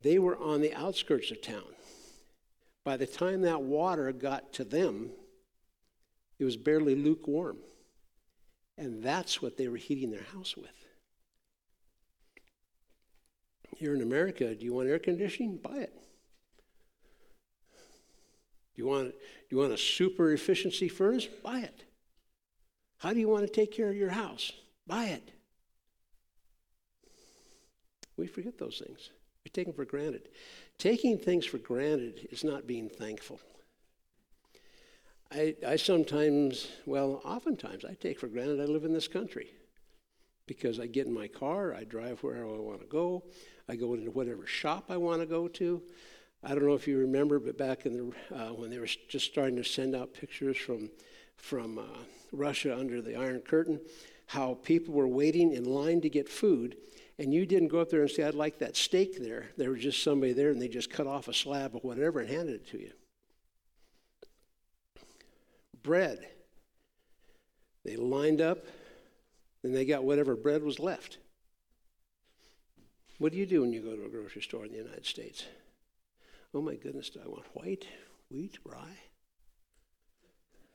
They 0.00 0.18
were 0.18 0.38
on 0.38 0.62
the 0.62 0.72
outskirts 0.72 1.30
of 1.30 1.42
town. 1.42 1.74
By 2.86 2.96
the 2.96 3.06
time 3.06 3.42
that 3.42 3.60
water 3.60 4.10
got 4.12 4.54
to 4.54 4.64
them, 4.64 5.10
it 6.38 6.44
was 6.44 6.56
barely 6.56 6.94
lukewarm. 6.94 7.58
And 8.78 9.02
that's 9.02 9.42
what 9.42 9.58
they 9.58 9.68
were 9.68 9.76
heating 9.76 10.10
their 10.10 10.22
house 10.32 10.56
with. 10.56 10.70
Here 13.76 13.94
in 13.94 14.00
America, 14.00 14.54
do 14.54 14.64
you 14.64 14.72
want 14.72 14.88
air 14.88 14.98
conditioning? 14.98 15.58
Buy 15.58 15.80
it. 15.80 16.07
You 18.78 18.86
want, 18.86 19.12
you 19.50 19.58
want 19.58 19.72
a 19.72 19.76
super 19.76 20.32
efficiency 20.32 20.88
furnace? 20.88 21.26
Buy 21.26 21.58
it. 21.58 21.82
How 22.98 23.12
do 23.12 23.18
you 23.18 23.28
want 23.28 23.44
to 23.44 23.52
take 23.52 23.72
care 23.72 23.88
of 23.88 23.96
your 23.96 24.10
house? 24.10 24.52
Buy 24.86 25.06
it. 25.06 25.32
We 28.16 28.28
forget 28.28 28.56
those 28.56 28.80
things. 28.84 29.10
We 29.44 29.50
take 29.50 29.66
them 29.66 29.74
for 29.74 29.84
granted. 29.84 30.28
Taking 30.78 31.18
things 31.18 31.44
for 31.44 31.58
granted 31.58 32.28
is 32.30 32.44
not 32.44 32.68
being 32.68 32.88
thankful. 32.88 33.40
I, 35.32 35.56
I 35.66 35.74
sometimes, 35.74 36.68
well, 36.86 37.20
oftentimes, 37.24 37.84
I 37.84 37.94
take 37.94 38.20
for 38.20 38.28
granted 38.28 38.60
I 38.60 38.64
live 38.64 38.84
in 38.84 38.92
this 38.92 39.08
country 39.08 39.50
because 40.46 40.78
I 40.78 40.86
get 40.86 41.08
in 41.08 41.12
my 41.12 41.26
car, 41.26 41.74
I 41.74 41.82
drive 41.82 42.22
wherever 42.22 42.46
I 42.46 42.58
want 42.58 42.80
to 42.80 42.86
go, 42.86 43.24
I 43.68 43.74
go 43.74 43.94
into 43.94 44.12
whatever 44.12 44.46
shop 44.46 44.84
I 44.88 44.96
want 44.98 45.20
to 45.20 45.26
go 45.26 45.48
to. 45.48 45.82
I 46.42 46.50
don't 46.50 46.66
know 46.66 46.74
if 46.74 46.86
you 46.86 46.98
remember, 46.98 47.38
but 47.38 47.58
back 47.58 47.84
in 47.84 47.96
the 47.96 48.36
uh, 48.36 48.52
when 48.52 48.70
they 48.70 48.78
were 48.78 48.88
just 49.08 49.26
starting 49.26 49.56
to 49.56 49.64
send 49.64 49.94
out 49.96 50.14
pictures 50.14 50.56
from 50.56 50.90
from 51.36 51.78
uh, 51.78 51.82
Russia 52.32 52.76
under 52.76 53.00
the 53.00 53.16
Iron 53.16 53.40
Curtain, 53.40 53.80
how 54.26 54.54
people 54.62 54.94
were 54.94 55.08
waiting 55.08 55.52
in 55.52 55.64
line 55.64 56.00
to 56.00 56.08
get 56.08 56.28
food, 56.28 56.76
and 57.18 57.32
you 57.32 57.46
didn't 57.46 57.68
go 57.68 57.80
up 57.80 57.90
there 57.90 58.02
and 58.02 58.10
say, 58.10 58.22
"I'd 58.22 58.34
like 58.34 58.58
that 58.58 58.76
steak 58.76 59.20
there." 59.20 59.46
There 59.56 59.70
was 59.70 59.82
just 59.82 60.02
somebody 60.02 60.32
there, 60.32 60.50
and 60.50 60.62
they 60.62 60.68
just 60.68 60.90
cut 60.90 61.06
off 61.06 61.26
a 61.28 61.34
slab 61.34 61.74
of 61.74 61.82
whatever 61.82 62.20
and 62.20 62.28
handed 62.28 62.54
it 62.54 62.68
to 62.68 62.78
you. 62.78 62.92
Bread. 65.82 66.26
They 67.84 67.96
lined 67.96 68.40
up, 68.40 68.66
and 69.62 69.74
they 69.74 69.84
got 69.84 70.04
whatever 70.04 70.36
bread 70.36 70.62
was 70.62 70.78
left. 70.78 71.18
What 73.18 73.32
do 73.32 73.38
you 73.38 73.46
do 73.46 73.62
when 73.62 73.72
you 73.72 73.80
go 73.80 73.96
to 73.96 74.04
a 74.04 74.08
grocery 74.08 74.42
store 74.42 74.66
in 74.66 74.72
the 74.72 74.78
United 74.78 75.06
States? 75.06 75.44
Oh 76.54 76.62
my 76.62 76.74
goodness, 76.76 77.10
do 77.10 77.20
I 77.24 77.28
want 77.28 77.44
white, 77.52 77.86
wheat, 78.30 78.58
rye? 78.64 78.98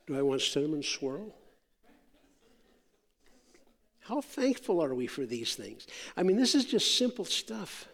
Do 0.05 0.17
I 0.17 0.21
want 0.21 0.41
cinnamon 0.41 0.83
swirl? 0.83 1.33
How 4.01 4.21
thankful 4.21 4.83
are 4.83 4.93
we 4.93 5.07
for 5.07 5.25
these 5.25 5.55
things? 5.55 5.87
I 6.17 6.23
mean, 6.23 6.35
this 6.35 6.55
is 6.55 6.65
just 6.65 6.97
simple 6.97 7.25
stuff. 7.25 7.87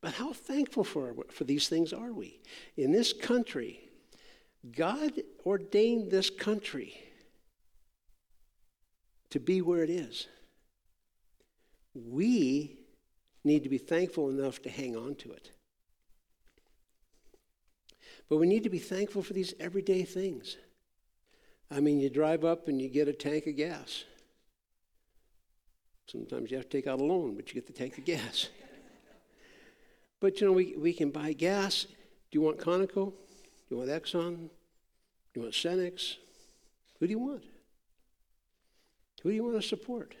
But 0.00 0.14
how 0.14 0.32
thankful 0.32 0.84
for, 0.84 1.14
for 1.30 1.44
these 1.44 1.68
things 1.68 1.92
are 1.92 2.12
we? 2.12 2.40
In 2.76 2.90
this 2.90 3.12
country, 3.12 3.80
God 4.76 5.12
ordained 5.44 6.10
this 6.10 6.30
country 6.30 6.94
to 9.30 9.40
be 9.40 9.60
where 9.60 9.82
it 9.82 9.90
is. 9.90 10.26
We 11.94 12.78
need 13.44 13.62
to 13.62 13.68
be 13.68 13.78
thankful 13.78 14.30
enough 14.30 14.62
to 14.62 14.70
hang 14.70 14.96
on 14.96 15.14
to 15.16 15.32
it. 15.32 15.50
But 18.28 18.38
we 18.38 18.46
need 18.46 18.62
to 18.64 18.70
be 18.70 18.78
thankful 18.78 19.22
for 19.22 19.32
these 19.32 19.54
everyday 19.60 20.04
things. 20.04 20.56
I 21.70 21.80
mean, 21.80 22.00
you 22.00 22.10
drive 22.10 22.44
up 22.44 22.68
and 22.68 22.80
you 22.80 22.88
get 22.88 23.08
a 23.08 23.12
tank 23.12 23.46
of 23.46 23.56
gas. 23.56 24.04
Sometimes 26.06 26.50
you 26.50 26.56
have 26.56 26.68
to 26.68 26.76
take 26.76 26.86
out 26.86 27.00
a 27.00 27.04
loan, 27.04 27.34
but 27.34 27.48
you 27.48 27.54
get 27.54 27.66
the 27.66 27.72
tank 27.72 27.98
of 27.98 28.04
gas. 28.04 28.48
but 30.20 30.40
you 30.40 30.46
know, 30.46 30.52
we, 30.52 30.74
we 30.76 30.92
can 30.92 31.10
buy 31.10 31.32
gas. 31.32 31.84
Do 31.84 32.38
you 32.38 32.40
want 32.40 32.58
Conoco? 32.58 33.12
Do 33.12 33.70
you 33.70 33.76
want 33.78 33.90
Exxon? 33.90 34.36
Do 34.36 35.40
you 35.40 35.42
want 35.42 35.54
Cenex? 35.54 36.16
Who 37.00 37.06
do 37.06 37.10
you 37.10 37.18
want? 37.18 37.44
Who 39.22 39.30
do 39.30 39.34
you 39.34 39.44
want 39.44 39.60
to 39.60 39.66
support? 39.66 40.14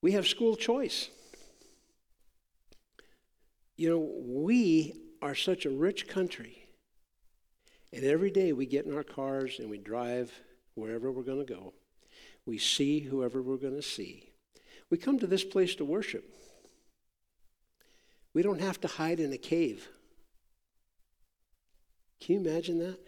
We 0.00 0.12
have 0.12 0.26
school 0.26 0.56
choice. 0.56 1.10
You 3.76 3.90
know, 3.90 4.10
we 4.24 4.94
are 5.20 5.34
such 5.34 5.66
a 5.66 5.70
rich 5.70 6.06
country, 6.06 6.66
And 7.92 8.04
every 8.04 8.30
day 8.30 8.52
we 8.52 8.66
get 8.66 8.86
in 8.86 8.94
our 8.94 9.04
cars 9.04 9.60
and 9.60 9.70
we 9.70 9.78
drive 9.78 10.32
wherever 10.74 11.12
we're 11.12 11.22
going 11.22 11.44
to 11.46 11.54
go. 11.54 11.74
We 12.44 12.58
see 12.58 13.00
whoever 13.00 13.40
we're 13.40 13.56
going 13.56 13.76
to 13.76 13.82
see. 13.82 14.32
We 14.90 14.98
come 14.98 15.18
to 15.20 15.28
this 15.28 15.44
place 15.44 15.76
to 15.76 15.84
worship. 15.84 16.24
We 18.32 18.42
don't 18.42 18.60
have 18.60 18.80
to 18.80 18.88
hide 18.88 19.20
in 19.20 19.32
a 19.32 19.38
cave. 19.38 19.88
Can 22.20 22.34
you 22.34 22.48
imagine 22.48 22.78
that? 22.80 22.98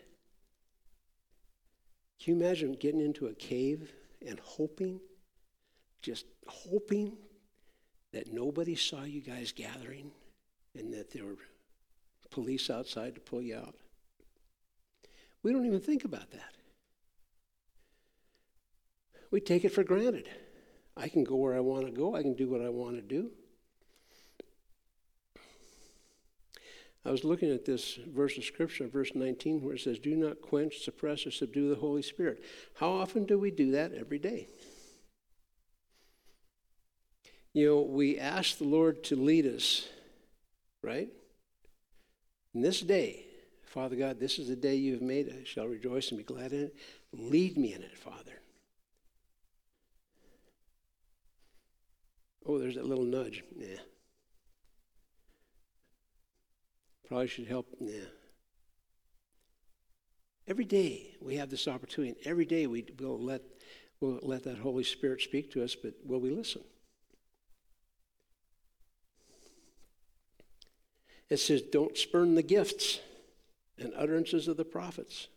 Can 2.20 2.34
you 2.34 2.44
imagine 2.44 2.72
getting 2.74 3.00
into 3.00 3.26
a 3.26 3.34
cave 3.34 3.92
and 4.24 4.38
hoping, 4.40 5.00
just 6.00 6.26
hoping 6.46 7.16
that 8.12 8.32
nobody 8.32 8.76
saw 8.76 9.02
you 9.02 9.20
guys 9.20 9.50
gathering 9.52 10.12
and 10.78 10.92
that 10.92 11.12
there 11.12 11.24
were 11.24 11.36
police 12.30 12.70
outside 12.70 13.14
to 13.14 13.20
pull 13.20 13.42
you 13.42 13.56
out? 13.56 13.74
We 15.42 15.52
don't 15.52 15.66
even 15.66 15.80
think 15.80 16.04
about 16.04 16.30
that. 16.32 16.54
We 19.30 19.40
take 19.40 19.64
it 19.64 19.72
for 19.72 19.84
granted. 19.84 20.28
I 20.96 21.08
can 21.08 21.24
go 21.24 21.36
where 21.36 21.54
I 21.54 21.60
want 21.60 21.86
to 21.86 21.92
go, 21.92 22.14
I 22.14 22.22
can 22.22 22.34
do 22.34 22.48
what 22.48 22.60
I 22.60 22.68
want 22.68 22.96
to 22.96 23.02
do. 23.02 23.30
I 27.06 27.10
was 27.12 27.22
looking 27.22 27.52
at 27.52 27.64
this 27.64 27.94
verse 27.94 28.36
of 28.36 28.42
scripture, 28.42 28.88
verse 28.88 29.12
19, 29.14 29.62
where 29.62 29.74
it 29.74 29.80
says, 29.80 30.00
Do 30.00 30.16
not 30.16 30.42
quench, 30.42 30.78
suppress, 30.78 31.24
or 31.24 31.30
subdue 31.30 31.68
the 31.68 31.80
Holy 31.80 32.02
Spirit. 32.02 32.42
How 32.74 32.90
often 32.90 33.26
do 33.26 33.38
we 33.38 33.52
do 33.52 33.70
that? 33.72 33.92
Every 33.92 34.18
day. 34.18 34.48
You 37.52 37.68
know, 37.68 37.80
we 37.82 38.18
ask 38.18 38.58
the 38.58 38.64
Lord 38.64 39.04
to 39.04 39.16
lead 39.16 39.46
us, 39.46 39.88
right? 40.86 41.08
In 42.54 42.62
this 42.62 42.80
day, 42.80 43.26
Father 43.64 43.96
God, 43.96 44.20
this 44.20 44.38
is 44.38 44.48
the 44.48 44.56
day 44.56 44.76
you 44.76 44.92
have 44.92 45.02
made. 45.02 45.28
I 45.28 45.44
shall 45.44 45.66
rejoice 45.66 46.08
and 46.10 46.18
be 46.18 46.24
glad 46.24 46.52
in 46.52 46.64
it. 46.64 46.76
Lead 47.12 47.58
me 47.58 47.74
in 47.74 47.82
it, 47.82 47.98
Father. 47.98 48.40
Oh, 52.46 52.58
there's 52.58 52.76
that 52.76 52.86
little 52.86 53.04
nudge. 53.04 53.42
Yeah. 53.56 53.80
Probably 57.08 57.26
should 57.26 57.48
help. 57.48 57.66
Yeah. 57.80 58.04
Every 60.46 60.64
day 60.64 61.16
we 61.20 61.36
have 61.36 61.50
this 61.50 61.66
opportunity. 61.66 62.16
Every 62.24 62.44
day 62.44 62.68
we 62.68 62.84
will 63.00 63.18
let, 63.18 63.42
we'll 64.00 64.20
let 64.22 64.44
that 64.44 64.58
Holy 64.58 64.84
Spirit 64.84 65.20
speak 65.20 65.50
to 65.52 65.64
us, 65.64 65.74
but 65.74 65.94
will 66.04 66.20
we 66.20 66.30
listen? 66.30 66.62
It 71.28 71.38
says, 71.38 71.62
don't 71.62 71.96
spurn 71.96 72.34
the 72.34 72.42
gifts 72.42 73.00
and 73.78 73.92
utterances 73.96 74.48
of 74.48 74.56
the 74.56 74.64
prophets. 74.64 75.28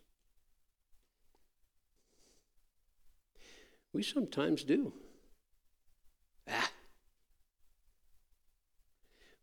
We 3.92 4.02
sometimes 4.02 4.62
do. 4.62 4.92
Ah, 6.48 6.70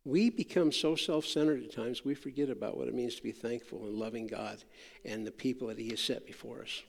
we 0.07 0.29
become 0.29 0.71
so 0.71 0.95
self 0.95 1.25
centered 1.25 1.63
at 1.63 1.73
times, 1.73 2.05
we 2.05 2.15
forget 2.15 2.49
about 2.49 2.77
what 2.77 2.87
it 2.87 2.95
means 2.95 3.15
to 3.15 3.23
be 3.23 3.33
thankful 3.33 3.85
and 3.85 3.95
loving 3.95 4.25
God 4.25 4.63
and 5.03 5.27
the 5.27 5.31
people 5.31 5.67
that 5.67 5.77
He 5.77 5.89
has 5.89 5.99
set 5.99 6.25
before 6.25 6.61
us. 6.61 6.81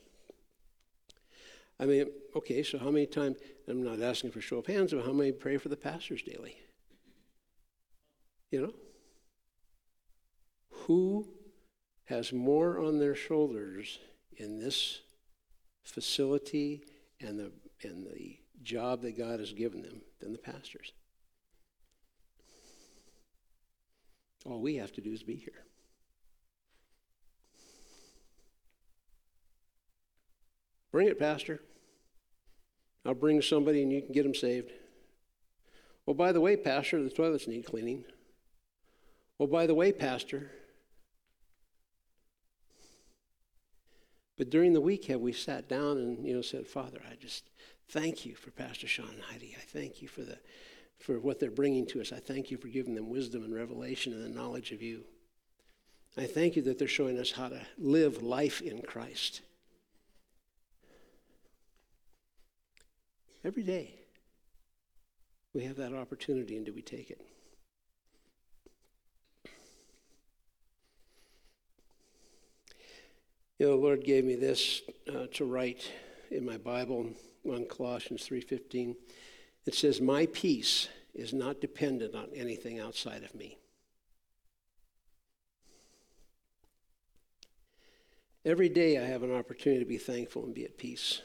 I 1.80 1.86
mean, 1.86 2.06
okay, 2.36 2.62
so 2.62 2.78
how 2.78 2.92
many 2.92 3.06
times, 3.06 3.38
I'm 3.66 3.82
not 3.82 4.00
asking 4.00 4.30
for 4.30 4.40
show 4.40 4.58
of 4.58 4.66
hands, 4.66 4.92
but 4.92 5.04
how 5.04 5.12
many 5.12 5.32
pray 5.32 5.56
for 5.58 5.68
the 5.68 5.76
pastors 5.76 6.22
daily? 6.22 6.56
You 8.52 8.62
know? 8.62 8.72
Who 10.88 11.28
has 12.06 12.32
more 12.32 12.80
on 12.80 12.98
their 12.98 13.14
shoulders 13.14 13.98
in 14.38 14.58
this 14.58 15.02
facility 15.84 16.82
and 17.20 17.38
the, 17.38 17.52
and 17.82 18.06
the 18.06 18.38
job 18.62 19.02
that 19.02 19.18
God 19.18 19.38
has 19.38 19.52
given 19.52 19.82
them 19.82 20.00
than 20.18 20.32
the 20.32 20.38
pastors? 20.38 20.94
All 24.46 24.62
we 24.62 24.76
have 24.76 24.90
to 24.92 25.02
do 25.02 25.12
is 25.12 25.22
be 25.22 25.34
here. 25.34 25.66
Bring 30.90 31.08
it, 31.08 31.18
Pastor. 31.18 31.60
I'll 33.04 33.12
bring 33.12 33.42
somebody 33.42 33.82
and 33.82 33.92
you 33.92 34.00
can 34.00 34.12
get 34.12 34.22
them 34.22 34.34
saved. 34.34 34.72
Well, 36.06 36.14
by 36.14 36.32
the 36.32 36.40
way, 36.40 36.56
Pastor, 36.56 37.02
the 37.02 37.10
toilets 37.10 37.46
need 37.46 37.66
cleaning. 37.66 38.04
Well, 39.36 39.48
by 39.48 39.66
the 39.66 39.74
way, 39.74 39.92
Pastor. 39.92 40.50
But 44.38 44.50
during 44.50 44.72
the 44.72 44.80
week, 44.80 45.06
have 45.06 45.20
we 45.20 45.32
sat 45.32 45.68
down 45.68 45.98
and 45.98 46.26
you 46.26 46.34
know 46.34 46.42
said, 46.42 46.66
Father, 46.66 47.00
I 47.10 47.16
just 47.16 47.50
thank 47.88 48.24
you 48.24 48.36
for 48.36 48.52
Pastor 48.52 48.86
Sean 48.86 49.08
and 49.08 49.22
Heidi. 49.22 49.56
I 49.58 49.64
thank 49.64 50.00
you 50.00 50.08
for 50.08 50.22
the 50.22 50.38
for 50.98 51.18
what 51.18 51.40
they're 51.40 51.50
bringing 51.50 51.86
to 51.86 52.00
us. 52.00 52.12
I 52.12 52.20
thank 52.20 52.50
you 52.50 52.56
for 52.56 52.68
giving 52.68 52.94
them 52.94 53.10
wisdom 53.10 53.44
and 53.44 53.54
revelation 53.54 54.12
and 54.12 54.24
the 54.24 54.28
knowledge 54.28 54.72
of 54.72 54.80
you. 54.80 55.04
I 56.16 56.26
thank 56.26 56.56
you 56.56 56.62
that 56.62 56.78
they're 56.78 56.88
showing 56.88 57.18
us 57.18 57.32
how 57.32 57.48
to 57.48 57.60
live 57.76 58.22
life 58.22 58.60
in 58.60 58.82
Christ. 58.82 59.42
Every 63.44 63.62
day, 63.62 63.94
we 65.54 65.64
have 65.64 65.76
that 65.76 65.94
opportunity, 65.94 66.56
and 66.56 66.66
do 66.66 66.72
we 66.72 66.82
take 66.82 67.10
it? 67.10 67.20
You 73.58 73.66
know, 73.66 73.72
the 73.72 73.82
Lord 73.82 74.04
gave 74.04 74.24
me 74.24 74.36
this 74.36 74.82
uh, 75.12 75.26
to 75.34 75.44
write 75.44 75.90
in 76.30 76.46
my 76.46 76.56
Bible 76.56 77.10
on 77.44 77.64
Colossians 77.66 78.26
3:15. 78.28 78.94
It 79.66 79.74
says, 79.74 80.00
My 80.00 80.26
peace 80.26 80.88
is 81.12 81.32
not 81.32 81.60
dependent 81.60 82.14
on 82.14 82.28
anything 82.34 82.78
outside 82.78 83.24
of 83.24 83.34
me. 83.34 83.58
Every 88.44 88.68
day 88.68 88.96
I 88.96 89.04
have 89.04 89.24
an 89.24 89.34
opportunity 89.34 89.80
to 89.80 89.88
be 89.88 89.98
thankful 89.98 90.44
and 90.44 90.54
be 90.54 90.64
at 90.64 90.78
peace. 90.78 91.20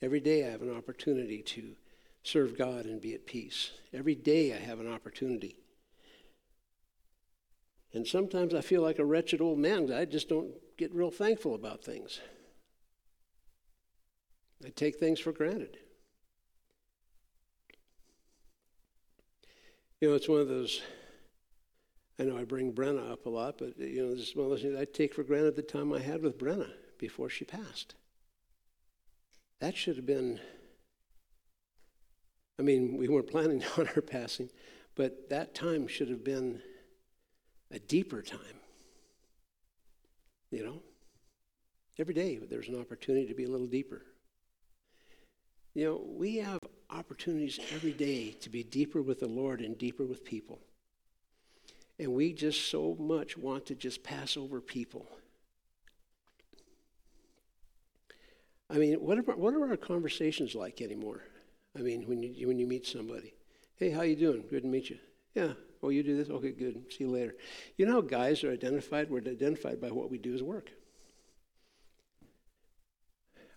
Every 0.00 0.20
day 0.20 0.46
I 0.46 0.50
have 0.50 0.62
an 0.62 0.74
opportunity 0.74 1.42
to 1.42 1.74
serve 2.22 2.56
God 2.56 2.84
and 2.84 3.00
be 3.00 3.14
at 3.14 3.26
peace. 3.26 3.72
Every 3.92 4.14
day 4.14 4.54
I 4.54 4.58
have 4.58 4.78
an 4.78 4.90
opportunity. 4.90 5.56
And 7.92 8.06
sometimes 8.06 8.54
I 8.54 8.60
feel 8.60 8.82
like 8.82 9.00
a 9.00 9.04
wretched 9.04 9.40
old 9.40 9.58
man. 9.58 9.92
I 9.92 10.04
just 10.04 10.28
don't 10.28 10.52
get 10.80 10.94
real 10.94 11.10
thankful 11.10 11.54
about 11.54 11.84
things. 11.84 12.20
I 14.64 14.70
take 14.70 14.96
things 14.96 15.20
for 15.20 15.30
granted. 15.30 15.76
You 20.00 20.08
know, 20.08 20.14
it's 20.14 20.28
one 20.28 20.40
of 20.40 20.48
those. 20.48 20.80
I 22.18 22.22
know 22.22 22.38
I 22.38 22.44
bring 22.44 22.72
Brenna 22.72 23.12
up 23.12 23.26
a 23.26 23.28
lot, 23.28 23.58
but 23.58 23.78
you 23.78 24.02
know, 24.02 24.14
this 24.14 24.30
is 24.30 24.36
one 24.36 24.46
of 24.46 24.50
those 24.50 24.62
things 24.62 24.78
I 24.78 24.86
take 24.86 25.12
for 25.12 25.22
granted 25.22 25.54
the 25.54 25.62
time 25.62 25.92
I 25.92 25.98
had 25.98 26.22
with 26.22 26.38
Brenna 26.38 26.70
before 26.98 27.28
she 27.28 27.44
passed. 27.44 27.94
That 29.60 29.76
should 29.76 29.96
have 29.96 30.06
been. 30.06 30.40
I 32.58 32.62
mean, 32.62 32.96
we 32.96 33.06
weren't 33.06 33.30
planning 33.30 33.62
on 33.76 33.84
her 33.84 34.00
passing, 34.00 34.48
but 34.94 35.28
that 35.28 35.54
time 35.54 35.86
should 35.86 36.08
have 36.08 36.24
been 36.24 36.62
a 37.70 37.78
deeper 37.78 38.22
time. 38.22 38.59
You 40.50 40.64
know? 40.64 40.82
Every 41.98 42.14
day 42.14 42.38
there's 42.38 42.68
an 42.68 42.80
opportunity 42.80 43.26
to 43.26 43.34
be 43.34 43.44
a 43.44 43.50
little 43.50 43.66
deeper. 43.66 44.02
You 45.74 45.84
know, 45.84 46.02
we 46.06 46.36
have 46.36 46.58
opportunities 46.90 47.60
every 47.72 47.92
day 47.92 48.32
to 48.40 48.50
be 48.50 48.62
deeper 48.62 49.02
with 49.02 49.20
the 49.20 49.28
Lord 49.28 49.60
and 49.60 49.78
deeper 49.78 50.04
with 50.04 50.24
people. 50.24 50.58
And 51.98 52.14
we 52.14 52.32
just 52.32 52.70
so 52.70 52.96
much 52.98 53.36
want 53.36 53.66
to 53.66 53.74
just 53.74 54.02
pass 54.02 54.36
over 54.36 54.60
people. 54.60 55.06
I 58.70 58.78
mean, 58.78 58.94
what 58.94 59.18
are, 59.18 59.22
what 59.22 59.54
are 59.54 59.68
our 59.68 59.76
conversations 59.76 60.54
like 60.54 60.80
anymore? 60.80 61.22
I 61.78 61.82
mean, 61.82 62.02
when 62.08 62.22
you, 62.22 62.48
when 62.48 62.58
you 62.58 62.66
meet 62.66 62.86
somebody, 62.86 63.34
hey, 63.76 63.90
how 63.90 64.02
you 64.02 64.16
doing? 64.16 64.44
Good 64.48 64.62
to 64.62 64.68
meet 64.68 64.90
you. 64.90 64.98
Yeah. 65.34 65.52
Oh, 65.82 65.88
you 65.88 66.02
do 66.02 66.16
this? 66.16 66.28
Okay, 66.28 66.52
good. 66.52 66.82
See 66.90 67.04
you 67.04 67.10
later. 67.10 67.34
You 67.76 67.86
know 67.86 67.94
how 67.94 68.00
guys 68.02 68.44
are 68.44 68.52
identified? 68.52 69.08
We're 69.08 69.18
identified 69.18 69.80
by 69.80 69.90
what 69.90 70.10
we 70.10 70.18
do 70.18 70.34
as 70.34 70.42
work. 70.42 70.70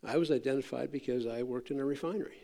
I 0.06 0.18
was 0.18 0.32
identified 0.32 0.92
because 0.92 1.26
I 1.26 1.44
worked 1.44 1.72
in 1.72 1.80
a 1.80 1.86
refinery. 1.86 2.38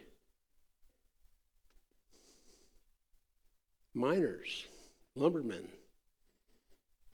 Miners, 3.93 4.65
lumbermen, 5.15 5.67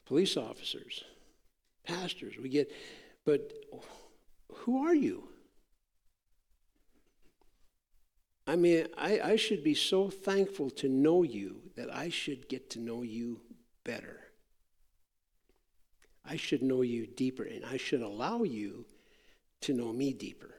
police 0.05 0.37
officers, 0.37 1.03
pastors, 1.83 2.35
we 2.37 2.49
get, 2.49 2.71
but 3.25 3.51
who 4.53 4.85
are 4.85 4.93
you? 4.93 5.29
I 8.47 8.55
mean, 8.55 8.87
I, 8.97 9.19
I 9.19 9.35
should 9.37 9.63
be 9.63 9.73
so 9.73 10.09
thankful 10.09 10.69
to 10.71 10.87
know 10.87 11.23
you 11.23 11.61
that 11.75 11.93
I 11.93 12.09
should 12.09 12.47
get 12.47 12.69
to 12.71 12.79
know 12.79 13.01
you 13.01 13.41
better. 13.83 14.19
I 16.23 16.35
should 16.37 16.61
know 16.61 16.81
you 16.81 17.07
deeper, 17.07 17.43
and 17.43 17.65
I 17.65 17.77
should 17.77 18.01
allow 18.01 18.43
you 18.43 18.85
to 19.61 19.73
know 19.73 19.91
me 19.91 20.13
deeper. 20.13 20.55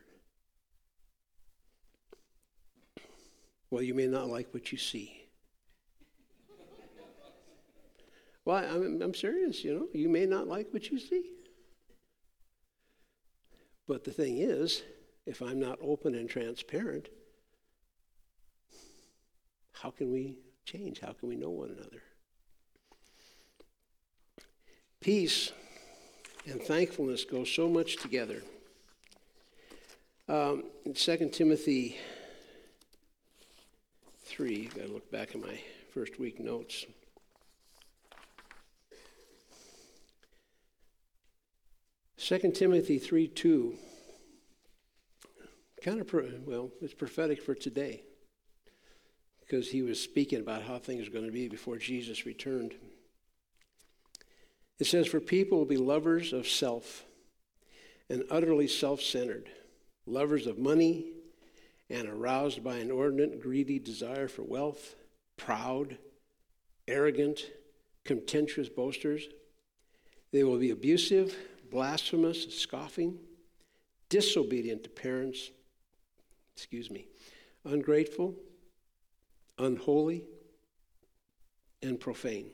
Well, 3.70 3.82
you 3.82 3.94
may 3.94 4.06
not 4.06 4.28
like 4.28 4.52
what 4.52 4.72
you 4.72 4.78
see. 4.78 5.28
well, 8.44 8.56
I'm, 8.56 9.02
I'm 9.02 9.14
serious, 9.14 9.64
you 9.64 9.74
know. 9.74 9.88
You 9.92 10.08
may 10.08 10.26
not 10.26 10.46
like 10.46 10.72
what 10.72 10.90
you 10.90 10.98
see. 10.98 11.30
But 13.88 14.04
the 14.04 14.12
thing 14.12 14.38
is, 14.38 14.82
if 15.24 15.40
I'm 15.42 15.60
not 15.60 15.78
open 15.82 16.14
and 16.14 16.28
transparent, 16.28 17.08
how 19.82 19.90
can 19.90 20.10
we 20.10 20.36
change? 20.64 21.00
How 21.00 21.12
can 21.12 21.28
we 21.28 21.36
know 21.36 21.50
one 21.50 21.70
another? 21.70 22.02
Peace 25.00 25.52
and 26.46 26.60
thankfulness 26.62 27.24
go 27.24 27.44
so 27.44 27.68
much 27.68 27.96
together. 27.96 28.42
Um, 30.28 30.64
in 30.84 30.94
2 30.94 31.30
Timothy 31.32 31.96
3, 34.24 34.66
I've 34.66 34.74
got 34.74 34.86
to 34.86 34.92
look 34.92 35.10
back 35.10 35.34
at 35.34 35.40
my 35.40 35.60
first 35.92 36.18
week 36.18 36.40
notes. 36.40 36.86
Second 42.16 42.54
Timothy 42.54 42.98
3 42.98 43.28
2 43.28 43.74
kind 45.82 46.00
of, 46.00 46.12
well, 46.44 46.70
it's 46.80 46.94
prophetic 46.94 47.40
for 47.40 47.54
today 47.54 48.02
because 49.46 49.70
he 49.70 49.82
was 49.82 50.00
speaking 50.00 50.40
about 50.40 50.62
how 50.62 50.78
things 50.78 51.06
are 51.06 51.12
going 51.12 51.26
to 51.26 51.32
be 51.32 51.48
before 51.48 51.76
Jesus 51.76 52.26
returned. 52.26 52.74
It 54.78 54.86
says, 54.86 55.06
For 55.06 55.20
people 55.20 55.58
will 55.58 55.66
be 55.66 55.76
lovers 55.76 56.32
of 56.32 56.48
self 56.48 57.04
and 58.10 58.24
utterly 58.30 58.68
self 58.68 59.00
centered, 59.00 59.48
lovers 60.06 60.46
of 60.46 60.58
money 60.58 61.06
and 61.88 62.08
aroused 62.08 62.64
by 62.64 62.76
an 62.76 62.82
inordinate, 62.82 63.40
greedy 63.40 63.78
desire 63.78 64.28
for 64.28 64.42
wealth, 64.42 64.96
proud, 65.36 65.96
arrogant, 66.88 67.46
contentious 68.04 68.68
boasters. 68.68 69.28
They 70.32 70.42
will 70.42 70.58
be 70.58 70.70
abusive, 70.70 71.36
blasphemous, 71.70 72.58
scoffing, 72.58 73.18
disobedient 74.08 74.84
to 74.84 74.90
parents, 74.90 75.50
excuse 76.56 76.90
me, 76.90 77.06
ungrateful, 77.64 78.34
unholy, 79.58 80.24
and 81.82 81.98
profane. 81.98 82.50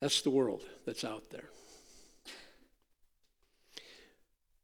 That's 0.00 0.22
the 0.22 0.30
world 0.30 0.62
that's 0.86 1.04
out 1.04 1.30
there. 1.30 1.50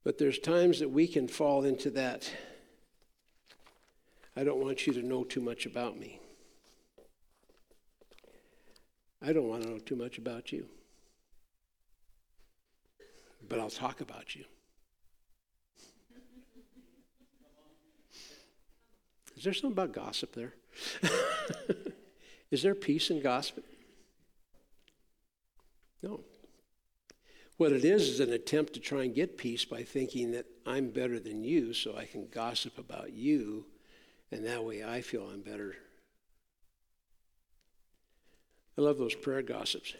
But 0.04 0.18
there's 0.18 0.38
times 0.38 0.80
that 0.80 0.90
we 0.90 1.06
can 1.06 1.28
fall 1.28 1.64
into 1.64 1.90
that. 1.90 2.30
I 4.36 4.44
don't 4.44 4.62
want 4.62 4.86
you 4.86 4.92
to 4.94 5.02
know 5.02 5.24
too 5.24 5.40
much 5.40 5.66
about 5.66 5.98
me. 5.98 6.20
I 9.22 9.32
don't 9.32 9.48
want 9.48 9.62
to 9.62 9.68
know 9.70 9.78
too 9.78 9.96
much 9.96 10.16
about 10.16 10.52
you. 10.52 10.66
But 13.46 13.60
I'll 13.60 13.70
talk 13.70 14.00
about 14.00 14.34
you. 14.34 14.44
Is 19.40 19.44
there 19.44 19.54
something 19.54 19.72
about 19.72 19.92
gossip 19.94 20.34
there? 20.34 20.52
is 22.50 22.62
there 22.62 22.74
peace 22.74 23.08
in 23.08 23.22
gossip? 23.22 23.64
No. 26.02 26.20
What 27.56 27.72
it 27.72 27.82
is 27.82 28.02
is 28.02 28.20
an 28.20 28.34
attempt 28.34 28.74
to 28.74 28.80
try 28.80 29.04
and 29.04 29.14
get 29.14 29.38
peace 29.38 29.64
by 29.64 29.82
thinking 29.82 30.32
that 30.32 30.44
I'm 30.66 30.90
better 30.90 31.18
than 31.18 31.42
you, 31.42 31.72
so 31.72 31.96
I 31.96 32.04
can 32.04 32.28
gossip 32.28 32.76
about 32.76 33.14
you, 33.14 33.64
and 34.30 34.44
that 34.44 34.62
way 34.62 34.84
I 34.84 35.00
feel 35.00 35.26
I'm 35.26 35.40
better. 35.40 35.74
I 38.76 38.82
love 38.82 38.98
those 38.98 39.14
prayer 39.14 39.40
gossips. 39.40 39.94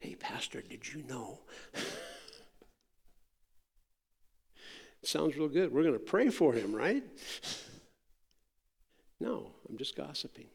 Hey, 0.00 0.16
Pastor, 0.16 0.60
did 0.60 0.92
you 0.92 1.04
know? 1.04 1.38
sounds 5.04 5.36
real 5.36 5.46
good. 5.46 5.72
We're 5.72 5.84
going 5.84 5.94
to 5.94 6.00
pray 6.00 6.30
for 6.30 6.52
him, 6.52 6.74
right? 6.74 7.04
No, 9.20 9.52
I'm 9.68 9.78
just 9.78 9.96
gossiping. 9.96 10.46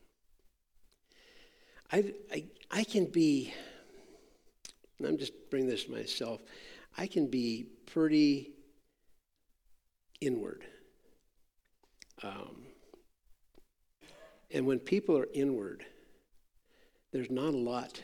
I, 1.91 2.13
I, 2.31 2.45
I 2.69 2.83
can 2.83 3.05
be, 3.05 3.53
I'm 5.05 5.17
just 5.17 5.33
bringing 5.49 5.69
this 5.69 5.85
to 5.85 5.91
myself, 5.91 6.41
I 6.97 7.07
can 7.07 7.27
be 7.27 7.67
pretty 7.85 8.51
inward. 10.21 10.63
Um, 12.23 12.63
and 14.51 14.65
when 14.65 14.79
people 14.79 15.17
are 15.17 15.27
inward, 15.33 15.85
there's 17.11 17.31
not 17.31 17.53
a 17.53 17.57
lot 17.57 18.01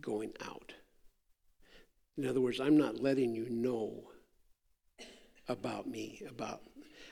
going 0.00 0.32
out. 0.44 0.74
In 2.18 2.26
other 2.26 2.40
words, 2.40 2.60
I'm 2.60 2.76
not 2.76 3.00
letting 3.00 3.34
you 3.34 3.48
know 3.48 4.10
about 5.48 5.86
me, 5.86 6.22
about 6.28 6.60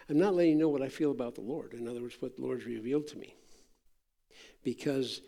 I'm 0.09 0.19
not 0.19 0.35
letting 0.35 0.53
you 0.53 0.59
know 0.59 0.69
what 0.69 0.83
I 0.83 0.89
feel 0.89 1.11
about 1.11 1.35
the 1.35 1.43
Lord. 1.43 1.75
In 1.75 1.87
other 1.87 2.01
words, 2.01 2.17
what 2.21 2.37
the 2.37 2.43
Lord's 2.43 2.65
revealed 2.65 3.09
to 3.09 3.19
me. 3.19 3.35
Because 4.65 5.21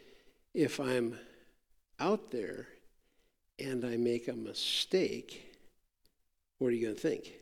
if 0.55 0.81
I'm 0.81 1.18
out 1.99 2.31
there 2.31 2.66
and 3.59 3.85
I 3.85 3.97
make 3.97 4.28
a 4.28 4.33
mistake, 4.33 5.55
what 6.59 6.68
are 6.68 6.72
you 6.72 6.87
going 6.87 6.95
to 6.95 7.01
think? 7.01 7.35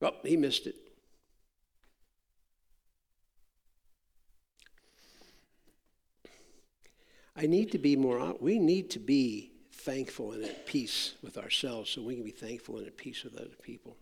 Well, 0.00 0.14
he 0.24 0.36
missed 0.36 0.66
it. 0.66 0.76
I 7.36 7.46
need 7.46 7.72
to 7.72 7.78
be 7.78 7.96
more, 7.96 8.36
we 8.40 8.58
need 8.58 8.90
to 8.90 8.98
be 8.98 9.52
thankful 9.72 10.32
and 10.32 10.44
at 10.44 10.66
peace 10.66 11.14
with 11.22 11.38
ourselves 11.38 11.90
so 11.90 12.02
we 12.02 12.14
can 12.14 12.24
be 12.24 12.30
thankful 12.30 12.78
and 12.78 12.86
at 12.86 12.96
peace 12.96 13.24
with 13.24 13.36
other 13.36 13.56
people. 13.62 13.96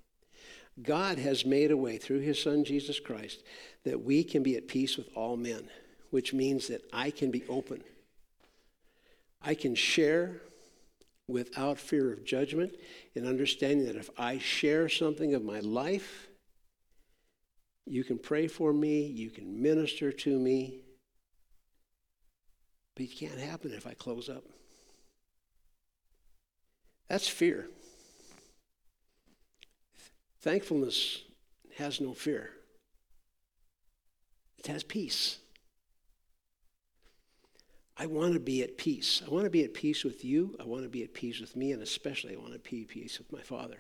God 0.83 1.19
has 1.19 1.45
made 1.45 1.71
a 1.71 1.77
way 1.77 1.99
through 1.99 2.21
his 2.21 2.43
son 2.43 2.65
Jesus 2.65 3.01
Christ 3.01 3.43
that 3.85 4.03
we 4.03 4.25
can 4.25 4.43
be 4.43 4.57
at 4.57 4.69
peace 4.69 4.97
with 4.97 5.09
all 5.15 5.37
men, 5.37 5.69
which 6.11 6.33
means 6.33 6.69
that 6.69 6.83
I 6.93 7.11
can 7.11 7.31
be 7.31 7.45
open. 7.49 7.83
I 9.43 9.55
can 9.55 9.75
share 9.75 10.41
without 11.29 11.79
fear 11.79 12.13
of 12.13 12.25
judgment 12.25 12.75
and 13.15 13.27
understanding 13.27 13.87
that 13.87 13.97
if 13.97 14.11
I 14.19 14.39
share 14.39 14.89
something 14.89 15.35
of 15.35 15.45
my 15.45 15.61
life, 15.61 16.29
you 17.87 18.05
can 18.05 18.19
pray 18.19 18.47
for 18.47 18.73
me, 18.73 19.07
you 19.07 19.31
can 19.31 19.63
minister 19.63 20.13
to 20.13 20.39
me, 20.39 20.81
but 22.95 23.05
it 23.05 23.17
can't 23.17 23.39
happen 23.39 23.73
if 23.73 23.87
I 23.87 23.95
close 23.95 24.29
up. 24.29 24.45
That's 27.09 27.29
fear. 27.29 27.69
Thankfulness 30.41 31.23
has 31.77 32.01
no 32.01 32.15
fear, 32.15 32.51
it 34.59 34.67
has 34.67 34.83
peace. 34.83 35.39
I 37.97 38.07
want 38.07 38.33
to 38.33 38.41
be 38.41 38.63
at 38.63 38.79
peace. 38.79 39.21
I 39.27 39.29
want 39.29 39.45
to 39.45 39.51
be 39.51 39.63
at 39.63 39.75
peace 39.75 40.05
with 40.05 40.25
you. 40.25 40.57
I 40.59 40.65
want 40.65 40.85
to 40.85 40.89
be 40.89 41.03
at 41.03 41.13
peace 41.13 41.39
with 41.39 41.55
me, 41.55 41.73
and 41.73 41.83
especially 41.83 42.35
I 42.35 42.39
want 42.39 42.55
to 42.55 42.71
be 42.71 42.81
at 42.81 42.89
peace 42.89 43.19
with 43.19 43.31
my 43.31 43.43
Father. 43.43 43.77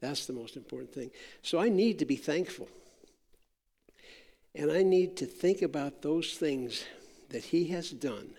That's 0.00 0.26
the 0.26 0.34
most 0.34 0.58
important 0.58 0.92
thing. 0.92 1.10
So 1.40 1.58
I 1.58 1.70
need 1.70 2.00
to 2.00 2.04
be 2.04 2.16
thankful. 2.16 2.68
And 4.54 4.70
I 4.70 4.82
need 4.82 5.16
to 5.18 5.26
think 5.26 5.62
about 5.62 6.02
those 6.02 6.34
things 6.34 6.84
that 7.30 7.44
He 7.44 7.68
has 7.68 7.90
done. 7.90 8.34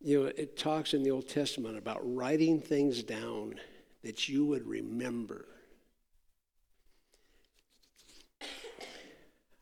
You 0.00 0.20
know, 0.20 0.26
it 0.36 0.56
talks 0.56 0.94
in 0.94 1.02
the 1.02 1.10
Old 1.10 1.28
Testament 1.28 1.76
about 1.76 2.00
writing 2.02 2.60
things 2.60 3.02
down 3.02 3.56
that 4.02 4.28
you 4.28 4.44
would 4.46 4.66
remember. 4.66 5.46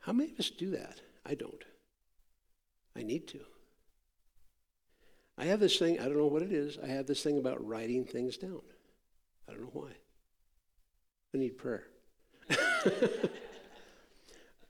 How 0.00 0.12
many 0.12 0.32
of 0.32 0.40
us 0.40 0.50
do 0.50 0.70
that? 0.70 1.00
I 1.26 1.34
don't. 1.34 1.62
I 2.96 3.02
need 3.02 3.28
to. 3.28 3.40
I 5.38 5.44
have 5.44 5.60
this 5.60 5.78
thing, 5.78 5.98
I 5.98 6.04
don't 6.04 6.18
know 6.18 6.26
what 6.26 6.42
it 6.42 6.52
is, 6.52 6.78
I 6.82 6.88
have 6.88 7.06
this 7.06 7.22
thing 7.22 7.38
about 7.38 7.66
writing 7.66 8.04
things 8.04 8.36
down. 8.36 8.60
I 9.48 9.52
don't 9.52 9.62
know 9.62 9.70
why. 9.72 9.88
I 11.34 11.38
need 11.38 11.56
prayer. 11.56 11.84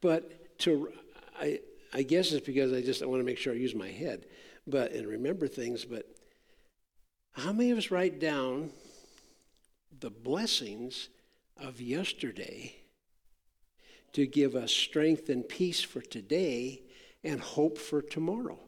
but 0.01 0.59
to, 0.61 0.93
I, 1.41 1.61
I 1.93 2.03
guess 2.03 2.33
it's 2.33 2.47
because 2.47 2.73
I 2.73 2.83
just 2.83 3.03
I 3.03 3.07
want 3.07 3.21
to 3.21 3.25
make 3.25 3.39
sure 3.39 3.53
I 3.53 3.57
use 3.57 3.75
my 3.75 3.89
head, 3.89 4.27
but 4.67 4.93
and 4.93 5.07
remember 5.07 5.49
things. 5.49 5.85
But 5.85 6.07
how 7.33 7.53
many 7.53 7.71
of 7.71 7.79
us 7.79 7.91
write 7.91 8.21
down 8.21 8.71
the 10.01 10.11
blessings 10.11 11.09
of 11.57 11.81
yesterday 11.81 12.75
to 14.13 14.27
give 14.27 14.57
us 14.57 14.73
strength 14.73 15.29
and 15.29 15.49
peace 15.49 15.81
for 15.81 16.01
today 16.01 16.83
and 17.23 17.41
hope 17.41 17.79
for 17.79 18.03
tomorrow. 18.03 18.59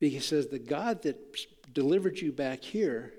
Because 0.00 0.14
he 0.14 0.20
says 0.20 0.46
the 0.48 0.58
God 0.58 1.02
that 1.02 1.16
delivered 1.72 2.18
you 2.18 2.32
back 2.32 2.62
here 2.62 3.12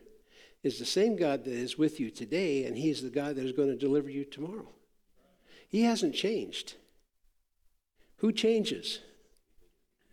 is 0.64 0.80
the 0.80 0.86
same 0.86 1.16
God 1.16 1.44
that 1.46 1.54
is 1.54 1.78
with 1.78 2.00
you 2.00 2.10
today, 2.10 2.66
and 2.66 2.78
he's 2.78 3.02
the 3.02 3.10
God 3.10 3.36
that 3.36 3.46
is 3.46 3.52
going 3.52 3.70
to 3.70 3.76
deliver 3.76 4.10
you 4.10 4.26
tomorrow. 4.26 4.68
He 5.70 5.84
hasn't 5.84 6.16
changed. 6.16 6.76
Who 8.18 8.32
changes? 8.32 9.00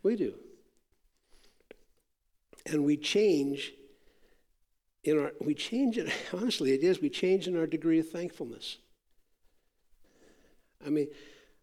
We 0.02 0.16
do. 0.16 0.34
And 2.66 2.84
we 2.84 2.96
change 2.96 3.72
in 5.04 5.18
our 5.18 5.32
we 5.40 5.54
change 5.54 5.98
it 5.98 6.12
honestly 6.32 6.72
it 6.72 6.82
is 6.82 7.00
we 7.00 7.10
change 7.10 7.46
in 7.46 7.56
our 7.56 7.66
degree 7.66 7.98
of 7.98 8.10
thankfulness. 8.10 8.78
I 10.84 10.90
mean, 10.90 11.08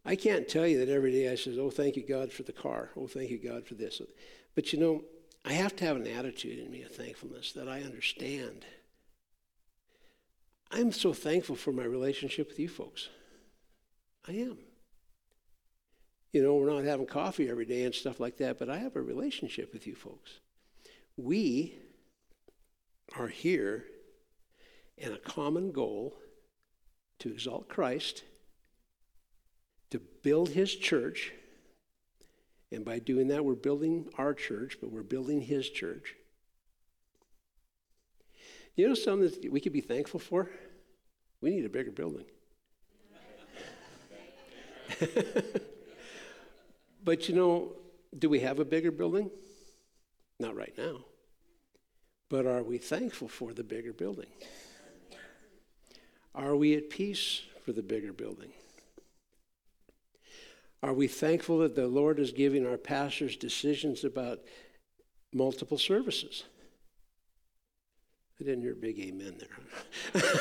I 0.04 0.16
can't 0.16 0.48
tell 0.48 0.66
you 0.66 0.80
that 0.80 0.90
every 0.92 1.12
day 1.12 1.32
I 1.32 1.36
says, 1.36 1.58
"Oh, 1.60 1.70
thank 1.70 1.96
you 1.96 2.04
God 2.04 2.32
for 2.32 2.44
the 2.44 2.52
car. 2.52 2.90
Oh, 2.98 3.08
thank 3.08 3.30
you 3.30 3.38
God 3.38 3.68
for 3.68 3.76
this." 3.76 4.02
But 4.56 4.74
you 4.74 4.80
know, 4.80 5.04
I 5.46 5.54
have 5.54 5.76
to 5.78 5.86
have 5.86 5.96
an 5.96 6.08
attitude 6.08 6.60
in 6.60 6.72
me 6.72 6.82
of 6.84 6.92
thankfulness 6.92 7.52
that 7.54 7.68
I 7.68 7.82
understand. 7.82 8.66
I'm 10.72 10.92
so 10.92 11.14
thankful 11.14 11.56
for 11.56 11.72
my 11.72 11.84
relationship 11.84 12.48
with 12.50 12.60
you 12.60 12.70
folks. 12.70 13.10
I 14.28 14.34
am. 14.34 14.58
You 16.32 16.42
know, 16.42 16.56
we're 16.56 16.72
not 16.72 16.86
having 16.86 17.08
coffee 17.08 17.50
every 17.50 17.66
day 17.66 17.84
and 17.84 17.94
stuff 17.94 18.20
like 18.20 18.38
that, 18.38 18.58
but 18.58 18.70
I 18.70 18.78
have 18.78 18.96
a 18.96 19.02
relationship 19.02 19.74
with 19.74 19.86
you 19.86 19.96
folks. 19.96 20.40
We 21.18 21.76
are 23.18 23.28
here 23.28 23.86
in 24.98 25.12
a 25.12 25.18
common 25.18 25.72
goal 25.72 26.18
to 27.20 27.30
exalt 27.30 27.68
Christ, 27.68 28.24
to 29.90 30.00
build 30.24 30.50
his 30.50 30.76
church. 30.76 31.32
And 32.72 32.86
by 32.86 33.00
doing 33.00 33.28
that, 33.28 33.44
we're 33.44 33.56
building 33.56 34.10
our 34.18 34.34
church, 34.34 34.78
but 34.80 34.92
we're 34.92 35.04
building 35.04 35.42
his 35.42 35.70
church. 35.70 36.16
You 38.76 38.88
know 38.88 38.94
something 38.94 39.30
that 39.30 39.52
we 39.52 39.60
could 39.60 39.74
be 39.74 39.82
thankful 39.82 40.20
for? 40.20 40.50
We 41.42 41.50
need 41.50 41.66
a 41.66 41.70
bigger 41.70 41.92
building. 41.92 42.26
but 47.04 47.28
you 47.28 47.36
know, 47.36 47.74
do 48.18 48.30
we 48.30 48.40
have 48.40 48.60
a 48.60 48.66
bigger 48.66 48.92
building? 48.92 49.30
Not 50.40 50.56
right 50.56 50.74
now. 50.78 51.06
But 52.32 52.46
are 52.46 52.64
we 52.64 52.78
thankful 52.78 53.28
for 53.28 53.52
the 53.54 53.62
bigger 53.62 53.92
building? 53.92 54.30
Are 56.34 56.56
we 56.56 56.78
at 56.78 56.90
peace 56.90 57.42
for 57.66 57.74
the 57.74 57.84
bigger 57.84 58.14
building? 58.14 58.54
Are 60.82 60.94
we 60.94 61.10
thankful 61.10 61.60
that 61.60 61.76
the 61.76 61.88
Lord 61.88 62.20
is 62.20 62.32
giving 62.32 62.66
our 62.66 62.78
pastors 62.78 63.36
decisions 63.36 64.06
about 64.06 64.40
multiple 65.34 65.78
services? 65.78 66.46
I 68.40 68.46
didn't 68.46 68.62
hear 68.62 68.72
a 68.72 68.76
big 68.78 68.98
amen 68.98 69.36
there. 70.14 70.24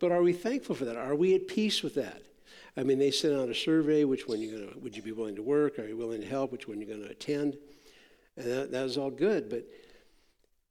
but 0.00 0.10
are 0.10 0.22
we 0.22 0.32
thankful 0.32 0.74
for 0.74 0.86
that? 0.86 0.96
Are 0.96 1.14
we 1.14 1.34
at 1.34 1.48
peace 1.48 1.82
with 1.82 1.96
that? 1.96 2.22
I 2.78 2.82
mean, 2.82 2.98
they 2.98 3.10
sent 3.10 3.34
out 3.34 3.50
a 3.50 3.54
survey: 3.54 4.04
which 4.04 4.26
one 4.26 4.40
you 4.40 4.58
gonna? 4.58 4.78
Would 4.80 4.96
you 4.96 5.02
be 5.02 5.12
willing 5.12 5.36
to 5.36 5.42
work? 5.42 5.78
Are 5.78 5.86
you 5.86 5.98
willing 5.98 6.22
to 6.22 6.26
help? 6.26 6.50
Which 6.50 6.66
one 6.66 6.80
you 6.80 6.86
are 6.86 6.96
going 6.96 7.04
to 7.04 7.10
attend? 7.10 7.58
And 8.38 8.50
that, 8.50 8.72
that 8.72 8.82
was 8.84 8.96
all 8.96 9.10
good. 9.10 9.50
But 9.50 9.66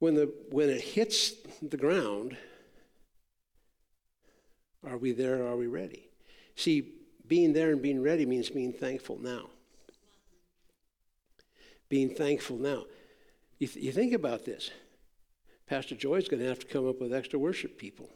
when 0.00 0.14
the 0.14 0.32
when 0.50 0.68
it 0.68 0.80
hits 0.80 1.34
the 1.62 1.76
ground, 1.76 2.36
are 4.84 4.96
we 4.96 5.12
there? 5.12 5.46
Are 5.46 5.56
we 5.56 5.68
ready? 5.68 6.08
See, 6.56 6.94
being 7.26 7.52
there 7.52 7.70
and 7.70 7.80
being 7.80 8.02
ready 8.02 8.26
means 8.26 8.50
being 8.50 8.72
thankful 8.72 9.18
now. 9.20 9.50
Being 11.88 12.14
thankful 12.14 12.56
now. 12.56 12.84
You, 13.58 13.68
th- 13.68 13.84
you 13.84 13.92
think 13.92 14.12
about 14.12 14.44
this. 14.44 14.70
Pastor 15.66 15.94
Joy's 15.94 16.28
going 16.28 16.42
to 16.42 16.48
have 16.48 16.58
to 16.60 16.66
come 16.66 16.88
up 16.88 17.00
with 17.00 17.14
extra 17.14 17.38
worship 17.38 17.78
people. 17.78 18.08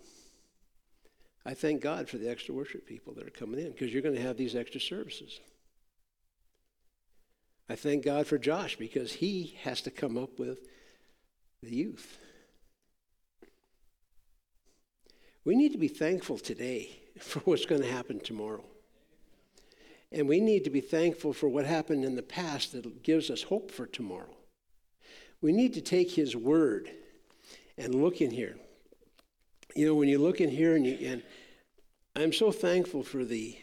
I 1.47 1.55
thank 1.55 1.83
God 1.83 2.09
for 2.09 2.17
the 2.17 2.29
extra 2.29 2.55
worship 2.55 2.87
people 2.87 3.13
that 3.15 3.27
are 3.27 3.31
coming 3.31 3.61
in 3.61 3.73
because 3.73 3.93
you're 3.93 4.03
going 4.03 4.15
to 4.15 4.23
have 4.23 4.37
these 4.37 4.57
extra 4.57 4.81
services. 4.81 5.41
I 7.69 7.77
thank 7.77 8.05
God 8.05 8.27
for 8.27 8.39
Josh 8.39 8.77
because 8.77 9.13
he 9.13 9.59
has 9.63 9.81
to 9.83 9.91
come 9.91 10.17
up 10.17 10.39
with 10.39 10.61
the 11.65 11.75
youth. 11.75 12.19
We 15.45 15.55
need 15.55 15.73
to 15.73 15.79
be 15.79 15.89
thankful 15.89 16.39
today 16.39 16.99
for 17.19 17.41
what's 17.41 17.67
going 17.67 17.83
to 17.83 17.91
happen 17.91 18.21
tomorrow. 18.21 18.65
And 20.13 20.29
we 20.29 20.41
need 20.41 20.65
to 20.65 20.71
be 20.71 20.81
thankful 20.81 21.33
for 21.33 21.49
what 21.49 21.67
happened 21.67 22.05
in 22.05 22.15
the 22.15 22.23
past 22.23 22.73
that 22.73 23.03
gives 23.03 23.31
us 23.31 23.43
hope 23.43 23.71
for 23.71 23.87
tomorrow. 23.87 24.37
We 25.41 25.53
need 25.53 25.75
to 25.75 25.81
take 25.81 26.13
his 26.13 26.37
word 26.37 26.89
and 27.77 27.95
look 27.95 28.21
in 28.21 28.31
here. 28.31 28.57
You 29.75 29.87
know, 29.87 29.95
when 29.95 30.09
you 30.09 30.19
look 30.19 30.41
in 30.41 30.51
here 30.51 30.77
and 30.77 30.87
you 30.87 30.97
and 31.03 31.23
I'm 32.15 32.33
so 32.33 32.53
thankful 32.53 33.03
for 33.03 33.25
the 33.25 33.59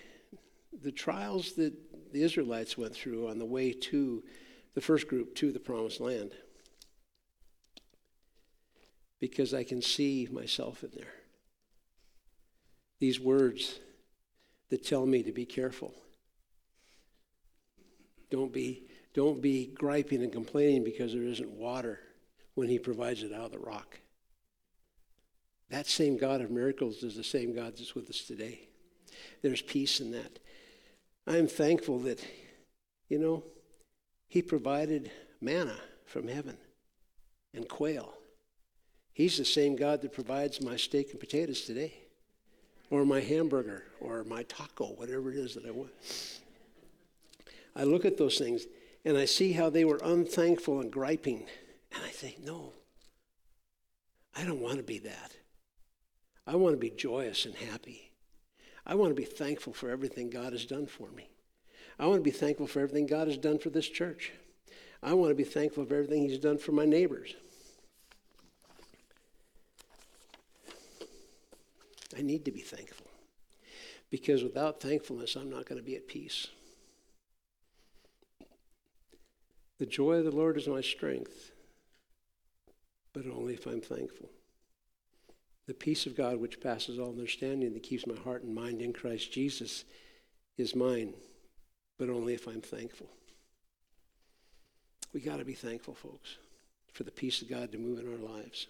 the 0.81 0.91
trials 0.91 1.53
that 1.53 1.73
the 2.11 2.21
Israelites 2.21 2.77
went 2.77 2.93
through 2.93 3.29
on 3.29 3.39
the 3.39 3.45
way 3.45 3.71
to 3.71 4.23
the 4.73 4.81
first 4.81 5.07
group 5.07 5.35
to 5.35 5.51
the 5.51 5.59
promised 5.59 6.01
land. 6.01 6.31
Because 9.21 9.53
I 9.53 9.63
can 9.63 9.81
see 9.81 10.27
myself 10.29 10.83
in 10.83 10.89
there. 10.93 11.13
These 12.99 13.19
words 13.19 13.79
that 14.69 14.85
tell 14.85 15.05
me 15.05 15.23
to 15.23 15.31
be 15.31 15.45
careful. 15.45 15.93
Don't 18.29 18.51
be, 18.51 18.83
don't 19.13 19.41
be 19.41 19.67
griping 19.67 20.23
and 20.23 20.31
complaining 20.31 20.83
because 20.83 21.13
there 21.13 21.23
isn't 21.23 21.51
water 21.51 21.99
when 22.55 22.67
He 22.67 22.79
provides 22.79 23.23
it 23.23 23.33
out 23.33 23.45
of 23.45 23.51
the 23.51 23.59
rock. 23.59 23.99
That 25.69 25.87
same 25.87 26.17
God 26.17 26.41
of 26.41 26.51
miracles 26.51 27.01
is 27.01 27.15
the 27.15 27.23
same 27.23 27.55
God 27.55 27.77
that's 27.77 27.95
with 27.95 28.09
us 28.09 28.21
today. 28.21 28.67
There's 29.41 29.61
peace 29.61 29.99
in 29.99 30.11
that. 30.11 30.39
I'm 31.25 31.47
thankful 31.47 31.99
that, 31.99 32.25
you 33.07 33.19
know, 33.19 33.43
He 34.27 34.41
provided 34.41 35.11
manna 35.39 35.77
from 36.05 36.27
heaven 36.27 36.57
and 37.53 37.67
quail. 37.67 38.13
He's 39.21 39.37
the 39.37 39.45
same 39.45 39.75
God 39.75 40.01
that 40.01 40.13
provides 40.13 40.63
my 40.63 40.75
steak 40.75 41.11
and 41.11 41.19
potatoes 41.19 41.61
today, 41.61 41.93
or 42.89 43.05
my 43.05 43.19
hamburger, 43.19 43.83
or 43.99 44.23
my 44.23 44.41
taco, 44.41 44.95
whatever 44.95 45.31
it 45.31 45.37
is 45.37 45.53
that 45.53 45.63
I 45.63 45.69
want. 45.69 45.91
I 47.75 47.83
look 47.83 48.03
at 48.03 48.17
those 48.17 48.39
things 48.39 48.65
and 49.05 49.15
I 49.15 49.25
see 49.25 49.51
how 49.51 49.69
they 49.69 49.85
were 49.85 49.99
unthankful 50.03 50.81
and 50.81 50.91
griping. 50.91 51.45
And 51.93 52.03
I 52.03 52.09
think, 52.09 52.43
no, 52.43 52.73
I 54.35 54.43
don't 54.43 54.59
want 54.59 54.77
to 54.77 54.83
be 54.83 54.97
that. 54.97 55.35
I 56.47 56.55
want 56.55 56.73
to 56.73 56.79
be 56.79 56.89
joyous 56.89 57.45
and 57.45 57.53
happy. 57.53 58.09
I 58.87 58.95
want 58.95 59.11
to 59.11 59.21
be 59.21 59.23
thankful 59.23 59.73
for 59.73 59.91
everything 59.91 60.31
God 60.31 60.51
has 60.53 60.65
done 60.65 60.87
for 60.87 61.11
me. 61.11 61.29
I 61.99 62.07
want 62.07 62.17
to 62.17 62.23
be 62.23 62.31
thankful 62.31 62.65
for 62.65 62.79
everything 62.79 63.05
God 63.05 63.27
has 63.27 63.37
done 63.37 63.59
for 63.59 63.69
this 63.69 63.87
church. 63.87 64.31
I 65.03 65.13
want 65.13 65.29
to 65.29 65.35
be 65.35 65.43
thankful 65.43 65.85
for 65.85 65.93
everything 65.93 66.27
He's 66.27 66.39
done 66.39 66.57
for 66.57 66.71
my 66.71 66.85
neighbors. 66.85 67.35
I 72.17 72.21
need 72.21 72.45
to 72.45 72.51
be 72.51 72.61
thankful 72.61 73.07
because 74.09 74.43
without 74.43 74.81
thankfulness, 74.81 75.35
I'm 75.35 75.49
not 75.49 75.65
going 75.65 75.79
to 75.79 75.85
be 75.85 75.95
at 75.95 76.07
peace. 76.07 76.47
The 79.79 79.85
joy 79.85 80.17
of 80.17 80.25
the 80.25 80.31
Lord 80.31 80.57
is 80.57 80.67
my 80.67 80.81
strength, 80.81 81.51
but 83.13 83.25
only 83.25 83.53
if 83.53 83.65
I'm 83.65 83.81
thankful. 83.81 84.29
The 85.65 85.73
peace 85.73 86.05
of 86.05 86.15
God, 86.15 86.37
which 86.37 86.59
passes 86.59 86.99
all 86.99 87.09
understanding, 87.09 87.73
that 87.73 87.83
keeps 87.83 88.05
my 88.05 88.15
heart 88.15 88.43
and 88.43 88.53
mind 88.53 88.81
in 88.81 88.93
Christ 88.93 89.31
Jesus, 89.31 89.85
is 90.57 90.75
mine, 90.75 91.13
but 91.97 92.09
only 92.09 92.33
if 92.33 92.47
I'm 92.47 92.61
thankful. 92.61 93.09
We 95.13 95.21
got 95.21 95.37
to 95.37 95.45
be 95.45 95.53
thankful, 95.53 95.95
folks, 95.95 96.37
for 96.93 97.03
the 97.03 97.11
peace 97.11 97.41
of 97.41 97.49
God 97.49 97.71
to 97.71 97.77
move 97.77 97.99
in 97.99 98.11
our 98.11 98.35
lives. 98.35 98.67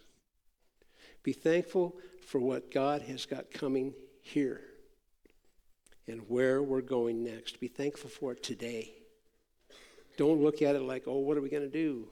Be 1.24 1.34
thankful 1.34 1.96
for 2.26 2.40
what 2.40 2.72
God 2.72 3.02
has 3.04 3.26
got 3.26 3.52
coming 3.52 3.94
here 4.22 4.62
and 6.08 6.22
where 6.28 6.62
we're 6.62 6.82
going 6.82 7.24
next. 7.24 7.60
Be 7.60 7.68
thankful 7.68 8.10
for 8.10 8.34
it 8.34 8.44
today. 8.44 8.92
Don't 10.18 10.42
look 10.42 10.62
at 10.62 10.76
it 10.76 10.82
like, 10.82 11.04
oh, 11.08 11.20
what 11.20 11.38
are 11.38 11.42
we 11.42 11.50
going 11.50 11.64
to 11.64 11.70
do? 11.70 12.08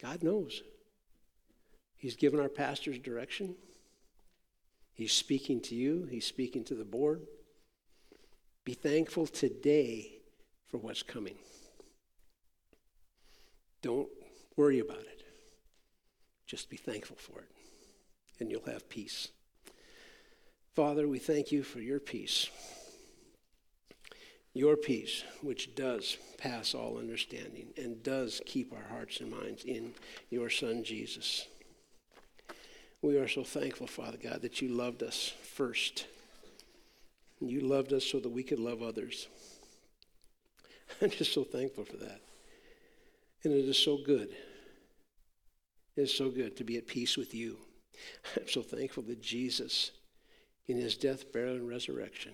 God 0.00 0.22
knows. 0.22 0.62
He's 1.96 2.16
given 2.16 2.40
our 2.40 2.48
pastors 2.48 2.98
direction. 2.98 3.54
He's 4.94 5.12
speaking 5.12 5.60
to 5.62 5.74
you, 5.74 6.06
He's 6.10 6.26
speaking 6.26 6.64
to 6.64 6.74
the 6.74 6.84
board. 6.84 7.22
Be 8.64 8.74
thankful 8.74 9.26
today 9.26 10.12
for 10.68 10.78
what's 10.78 11.02
coming. 11.02 11.36
Don't 13.82 14.08
worry 14.56 14.78
about 14.78 15.00
it. 15.00 15.22
Just 16.46 16.68
be 16.68 16.76
thankful 16.76 17.16
for 17.16 17.40
it, 17.40 17.48
and 18.40 18.50
you'll 18.50 18.64
have 18.66 18.88
peace. 18.88 19.28
Father, 20.74 21.06
we 21.06 21.18
thank 21.18 21.52
you 21.52 21.62
for 21.62 21.80
your 21.80 22.00
peace. 22.00 22.48
Your 24.52 24.76
peace, 24.76 25.22
which 25.42 25.74
does 25.74 26.16
pass 26.38 26.74
all 26.74 26.98
understanding 26.98 27.68
and 27.76 28.02
does 28.02 28.40
keep 28.46 28.72
our 28.72 28.88
hearts 28.88 29.20
and 29.20 29.30
minds 29.30 29.64
in 29.64 29.94
your 30.30 30.50
Son, 30.50 30.82
Jesus. 30.82 31.46
We 33.02 33.16
are 33.16 33.28
so 33.28 33.44
thankful, 33.44 33.86
Father 33.86 34.18
God, 34.22 34.42
that 34.42 34.60
you 34.60 34.68
loved 34.68 35.02
us 35.02 35.32
first. 35.42 36.06
You 37.40 37.60
loved 37.60 37.92
us 37.92 38.04
so 38.04 38.18
that 38.20 38.28
we 38.28 38.42
could 38.42 38.58
love 38.58 38.82
others. 38.82 39.28
I'm 41.02 41.10
just 41.10 41.32
so 41.32 41.44
thankful 41.44 41.84
for 41.84 41.96
that. 41.98 42.20
And 43.44 43.54
it 43.54 43.64
is 43.64 43.78
so 43.78 43.98
good. 44.04 44.30
It 45.96 46.02
is 46.02 46.14
so 46.14 46.28
good 46.28 46.56
to 46.58 46.64
be 46.64 46.76
at 46.76 46.86
peace 46.86 47.16
with 47.16 47.34
you. 47.34 47.56
I'm 48.36 48.48
so 48.48 48.62
thankful 48.62 49.02
that 49.04 49.22
Jesus, 49.22 49.90
in 50.66 50.76
his 50.76 50.96
death, 50.96 51.32
burial, 51.32 51.56
and 51.56 51.68
resurrection, 51.68 52.32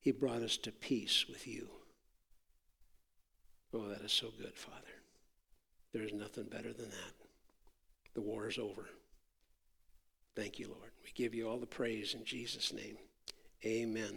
he 0.00 0.12
brought 0.12 0.42
us 0.42 0.56
to 0.58 0.72
peace 0.72 1.26
with 1.28 1.46
you. 1.46 1.68
Oh, 3.74 3.88
that 3.88 4.02
is 4.02 4.12
so 4.12 4.28
good, 4.38 4.54
Father. 4.54 4.76
There 5.92 6.02
is 6.02 6.12
nothing 6.12 6.44
better 6.44 6.72
than 6.72 6.90
that. 6.90 7.14
The 8.14 8.20
war 8.20 8.48
is 8.48 8.58
over. 8.58 8.88
Thank 10.34 10.58
you, 10.58 10.68
Lord. 10.68 10.92
We 11.02 11.10
give 11.14 11.34
you 11.34 11.48
all 11.48 11.58
the 11.58 11.66
praise 11.66 12.14
in 12.14 12.24
Jesus' 12.24 12.72
name. 12.72 12.98
Amen. 13.64 14.16